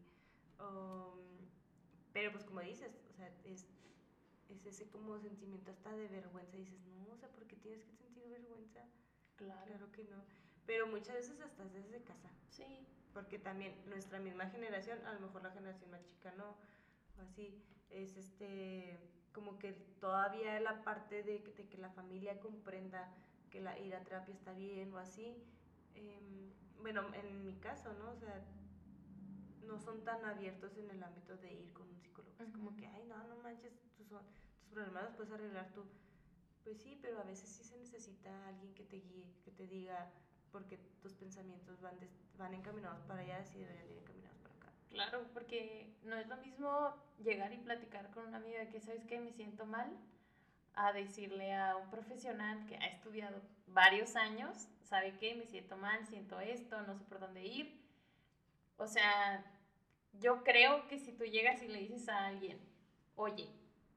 pero 2.13 2.33
pues 2.33 2.45
como 2.45 2.61
dices, 2.61 2.91
o 3.11 3.13
sea, 3.13 3.31
es, 3.45 3.67
es 4.49 4.67
ese 4.67 4.89
como 4.89 5.19
sentimiento 5.19 5.71
hasta 5.71 5.93
de 5.93 6.09
vergüenza. 6.09 6.57
Y 6.57 6.61
dices, 6.61 6.81
no, 6.87 7.13
o 7.13 7.17
sea, 7.17 7.29
¿por 7.31 7.47
qué 7.47 7.57
tienes 7.57 7.85
que 7.85 7.95
sentir 7.95 8.29
vergüenza? 8.29 8.85
Claro. 9.37 9.67
Claro 9.67 9.93
que 9.93 10.05
no. 10.05 10.25
Pero 10.67 10.87
muchas 10.87 11.15
veces 11.15 11.41
hasta 11.41 11.65
desde 11.67 12.03
casa. 12.03 12.31
Sí. 12.51 12.87
Porque 13.19 13.41
también 13.41 13.75
nuestra 13.89 14.21
misma 14.21 14.47
generación, 14.47 15.05
a 15.05 15.13
lo 15.13 15.19
mejor 15.19 15.43
la 15.43 15.51
generación 15.51 15.91
más 15.91 16.05
chica 16.05 16.33
no, 16.37 16.51
o 16.51 17.23
así, 17.23 17.61
es 17.91 18.17
este 18.17 18.97
como 19.33 19.59
que 19.59 19.73
todavía 20.01 20.61
la 20.61 20.85
parte 20.85 21.25
de, 21.25 21.41
de, 21.41 21.67
que 21.67 21.79
la 21.79 21.91
familia 21.91 22.39
comprenda 22.39 23.13
que 23.51 23.61
la 23.61 23.77
ir 23.77 23.93
a 23.97 24.05
terapia 24.05 24.33
está 24.33 24.53
bien 24.53 24.95
o 24.95 24.99
así, 24.99 25.35
em, 25.97 26.53
bueno, 26.81 27.13
en 27.13 27.45
mi 27.45 27.57
caso, 27.57 27.93
¿no? 27.95 28.13
O 28.13 28.17
sea, 28.17 28.41
no 29.67 29.81
son 29.81 30.05
tan 30.05 30.25
abiertos 30.25 30.77
en 30.77 30.89
el 30.89 31.03
ámbito 31.03 31.37
de 31.39 31.53
ir 31.53 31.73
con 31.73 31.89
un 31.89 31.99
psicólogo. 31.99 32.41
Es 32.41 32.53
como 32.53 32.77
que, 32.77 32.87
ay, 32.87 33.03
no, 33.09 33.17
no 33.25 33.35
manches, 33.43 33.75
tus, 33.97 34.07
tus 34.07 34.69
problemas 34.71 35.03
los 35.03 35.15
puedes 35.15 35.33
arreglar 35.33 35.73
tú. 35.73 35.83
Pues 36.63 36.79
sí, 36.79 36.97
pero 37.03 37.19
a 37.19 37.25
veces 37.25 37.49
sí 37.49 37.65
se 37.65 37.77
necesita 37.79 38.47
alguien 38.47 38.73
que 38.75 38.85
te 38.85 38.99
guíe, 38.99 39.27
que 39.45 39.51
te 39.51 39.67
diga, 39.67 40.09
porque 40.53 40.79
tus 41.03 41.15
pensamientos 41.15 41.81
van, 41.81 41.97
van 42.37 42.55
encaminados 42.55 43.03
para 43.03 43.21
allá, 43.21 43.45
si 43.45 43.59
deberían 43.59 43.91
ir 43.91 43.99
encaminados 43.99 44.39
para 44.39 44.55
acá. 44.55 44.73
Claro, 44.91 45.27
porque 45.35 45.95
no 46.05 46.17
es 46.17 46.27
lo 46.29 46.37
mismo 46.39 46.95
llegar 47.23 47.53
y 47.53 47.59
platicar 47.59 48.11
con 48.11 48.27
una 48.27 48.39
amiga 48.39 48.69
que, 48.71 48.81
¿sabes 48.81 49.05
qué? 49.07 49.21
Me 49.21 49.33
siento 49.33 49.67
mal, 49.67 49.91
a 50.75 50.93
decirle 50.93 51.55
a 51.55 51.77
un 51.77 51.91
profesional 51.91 52.65
que 52.67 52.77
ha 52.77 52.87
estudiado 52.87 53.43
varios 53.67 54.15
años, 54.15 54.69
¿sabe 54.83 55.17
qué? 55.19 55.35
Me 55.35 55.45
siento 55.45 55.77
mal, 55.77 56.07
siento 56.07 56.39
esto, 56.39 56.81
no 56.83 56.95
sé 56.95 57.05
por 57.05 57.19
dónde 57.19 57.45
ir. 57.45 57.83
O 58.77 58.87
sea, 58.87 59.45
yo 60.13 60.45
creo 60.45 60.87
que 60.87 60.99
si 60.99 61.13
tú 61.13 61.25
llegas 61.25 61.63
y 61.63 61.69
le 61.69 61.81
dices 61.81 62.09
a 62.09 62.27
alguien, 62.27 62.61
oye, 63.17 63.51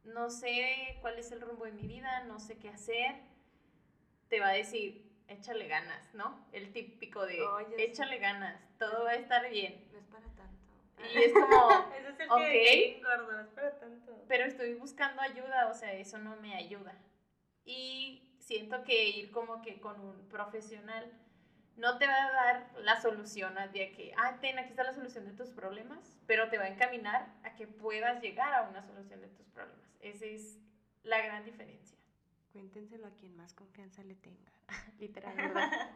no 0.03 0.31
sé 0.31 0.97
cuál 1.01 1.19
es 1.19 1.31
el 1.31 1.41
rumbo 1.41 1.65
de 1.65 1.73
mi 1.73 1.83
vida, 1.83 2.23
no 2.23 2.39
sé 2.39 2.57
qué 2.57 2.69
hacer, 2.69 3.15
te 4.27 4.39
va 4.39 4.47
a 4.47 4.53
decir, 4.53 5.10
échale 5.31 5.67
ganas, 5.67 6.13
¿no? 6.13 6.45
El 6.51 6.71
típico 6.71 7.25
de, 7.25 7.39
échale 7.77 8.19
ganas, 8.19 8.59
todo 8.77 9.03
va 9.03 9.11
a 9.11 9.15
estar 9.15 9.49
bien. 9.49 9.87
No 9.91 9.99
es 9.99 10.05
para 10.05 10.27
tanto. 10.27 11.13
Y 11.13 11.23
es 11.23 11.33
como, 11.33 11.69
es 11.97 12.05
el 12.07 12.17
que 12.17 13.01
gordo, 13.03 13.31
no 13.31 13.41
es 13.41 13.47
para 13.47 13.79
tanto. 13.79 14.25
Pero 14.27 14.45
estoy 14.45 14.73
buscando 14.75 15.21
ayuda, 15.21 15.67
o 15.69 15.73
sea, 15.73 15.93
eso 15.93 16.17
no 16.17 16.35
me 16.37 16.55
ayuda. 16.55 16.95
Y 17.65 18.35
siento 18.39 18.83
que 18.83 19.09
ir 19.09 19.31
como 19.31 19.61
que 19.61 19.79
con 19.79 19.99
un 19.99 20.27
profesional 20.27 21.11
no 21.77 21.97
te 21.97 22.05
va 22.05 22.25
a 22.25 22.31
dar 22.31 22.71
la 22.79 22.99
solución 23.01 23.57
a 23.57 23.67
día 23.67 23.91
que, 23.93 24.13
ah, 24.17 24.37
ten, 24.41 24.59
aquí 24.59 24.69
está 24.69 24.83
la 24.83 24.93
solución 24.93 25.25
de 25.25 25.31
tus 25.31 25.49
problemas, 25.49 26.17
pero 26.27 26.49
te 26.49 26.57
va 26.57 26.65
a 26.65 26.69
encaminar 26.69 27.33
a 27.43 27.55
que 27.55 27.67
puedas 27.67 28.21
llegar 28.21 28.53
a 28.53 28.69
una 28.69 28.83
solución 28.83 29.21
de 29.21 29.29
tus 29.29 29.47
problemas. 29.47 29.89
Esa 29.99 30.25
es 30.25 30.59
la 31.03 31.21
gran 31.21 31.45
diferencia. 31.45 31.97
Cuéntenselo 32.51 33.07
a 33.07 33.11
quien 33.11 33.35
más 33.35 33.53
confianza 33.53 34.03
le 34.03 34.15
tenga. 34.15 34.51
Literal, 34.99 35.35
¿verdad? 35.35 35.91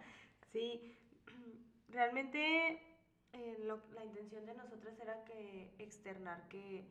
sí, 0.52 0.98
realmente 1.90 2.80
eh, 3.34 3.58
la 3.94 4.06
intención 4.06 4.46
de 4.46 4.54
nosotras 4.54 5.00
era 5.00 5.24
que 5.26 5.74
externar 5.80 6.48
que 6.48 6.86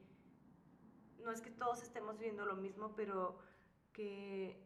no 1.25 1.33
es 1.33 1.41
que 1.41 1.51
todos 1.51 1.83
estemos 1.83 2.19
viendo 2.19 2.45
lo 2.45 2.57
mismo, 2.57 2.95
pero 2.95 3.39
que 3.93 4.61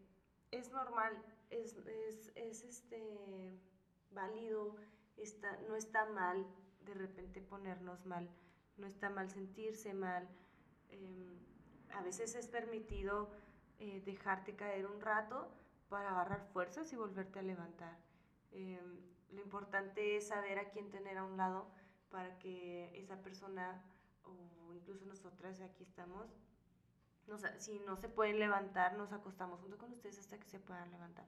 es 0.50 0.70
normal, 0.72 1.16
es, 1.50 1.76
es, 1.76 2.32
es 2.34 2.64
este 2.64 3.58
válido, 4.10 4.76
está, 5.16 5.56
no 5.68 5.76
está 5.76 6.06
mal 6.06 6.46
de 6.84 6.94
repente 6.94 7.40
ponernos 7.40 8.04
mal, 8.06 8.28
no 8.76 8.86
está 8.86 9.10
mal 9.10 9.30
sentirse 9.30 9.94
mal. 9.94 10.28
Em, 10.90 11.38
a 11.90 12.02
veces 12.02 12.34
es 12.34 12.48
permitido 12.48 13.30
eh, 13.78 14.02
dejarte 14.04 14.56
caer 14.56 14.86
un 14.86 15.00
rato 15.00 15.48
para 15.88 16.10
agarrar 16.10 16.46
fuerzas 16.52 16.92
y 16.92 16.96
volverte 16.96 17.38
a 17.38 17.42
levantar. 17.42 17.96
Em, 18.52 19.00
lo 19.30 19.40
importante 19.42 20.16
es 20.16 20.28
saber 20.28 20.58
a 20.58 20.70
quién 20.70 20.90
tener 20.90 21.18
a 21.18 21.24
un 21.24 21.36
lado 21.36 21.70
para 22.10 22.38
que 22.38 22.90
esa 22.98 23.20
persona 23.22 23.82
o 24.24 24.72
incluso 24.74 25.04
nosotras 25.06 25.60
aquí 25.60 25.84
estamos, 25.84 26.26
si 27.58 27.78
no 27.80 27.96
se 27.96 28.08
pueden 28.08 28.38
levantar, 28.38 28.96
nos 28.96 29.12
acostamos 29.12 29.60
junto 29.60 29.76
con 29.76 29.92
ustedes 29.92 30.18
hasta 30.18 30.38
que 30.38 30.48
se 30.48 30.58
puedan 30.58 30.90
levantar 30.90 31.26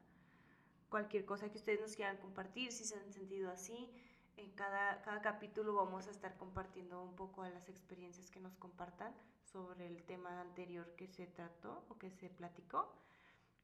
cualquier 0.90 1.24
cosa 1.24 1.48
que 1.48 1.56
ustedes 1.56 1.80
nos 1.80 1.96
quieran 1.96 2.18
compartir, 2.18 2.72
si 2.72 2.84
se 2.84 2.96
han 2.96 3.12
sentido 3.12 3.50
así. 3.50 3.88
En 4.36 4.50
cada, 4.52 5.02
cada 5.02 5.20
capítulo 5.20 5.74
vamos 5.74 6.06
a 6.06 6.10
estar 6.10 6.36
compartiendo 6.36 7.02
un 7.02 7.14
poco 7.14 7.42
de 7.42 7.50
las 7.50 7.68
experiencias 7.68 8.30
que 8.30 8.40
nos 8.40 8.56
compartan 8.56 9.12
sobre 9.44 9.86
el 9.86 10.02
tema 10.04 10.40
anterior 10.40 10.94
que 10.96 11.08
se 11.08 11.26
trató 11.26 11.84
o 11.88 11.98
que 11.98 12.10
se 12.10 12.28
platicó. 12.30 12.92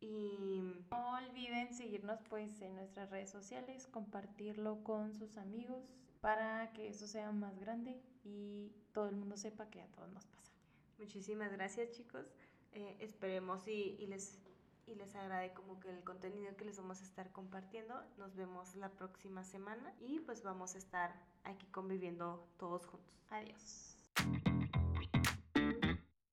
Y 0.01 0.75
no 0.91 1.17
olviden 1.17 1.73
seguirnos 1.73 2.21
pues 2.29 2.61
en 2.61 2.75
nuestras 2.75 3.11
redes 3.11 3.31
sociales, 3.31 3.87
compartirlo 3.87 4.83
con 4.85 5.15
sus 5.15 5.39
amigos 5.39 5.85
para 6.21 6.73
que 6.73 6.89
eso 6.89 7.07
sea 7.07 7.33
más 7.33 7.59
grande 7.59 8.01
y 8.25 8.73
todo 8.93 9.09
el 9.09 9.17
mundo 9.17 9.37
sepa 9.37 9.71
que 9.71 9.81
a 9.81 9.87
todos 9.89 10.11
nos 10.11 10.27
pasa. 10.27 10.53
Muchísimas 10.99 11.51
gracias 11.53 11.91
chicos. 11.93 12.27
Eh, 12.73 12.97
esperemos 13.01 13.67
y, 13.69 13.97
y 13.99 14.07
les 14.07 14.39
y 14.87 14.95
les 14.95 15.15
agrade 15.15 15.53
como 15.53 15.81
que 15.81 15.91
el 15.91 16.03
contenido 16.05 16.57
que 16.57 16.65
les 16.65 16.77
vamos 16.77 17.01
a 17.01 17.05
estar 17.05 17.33
compartiendo. 17.33 17.95
Nos 18.19 18.35
vemos 18.37 18.75
la 18.77 18.91
próxima 18.91 19.43
semana 19.45 19.95
y 20.01 20.21
pues 20.21 20.43
vamos 20.43 20.75
a 20.75 20.79
estar 20.79 21.15
aquí 21.45 21.67
conviviendo 21.67 22.49
todos 22.59 22.87
juntos. 22.87 23.13
Adiós. 23.31 23.97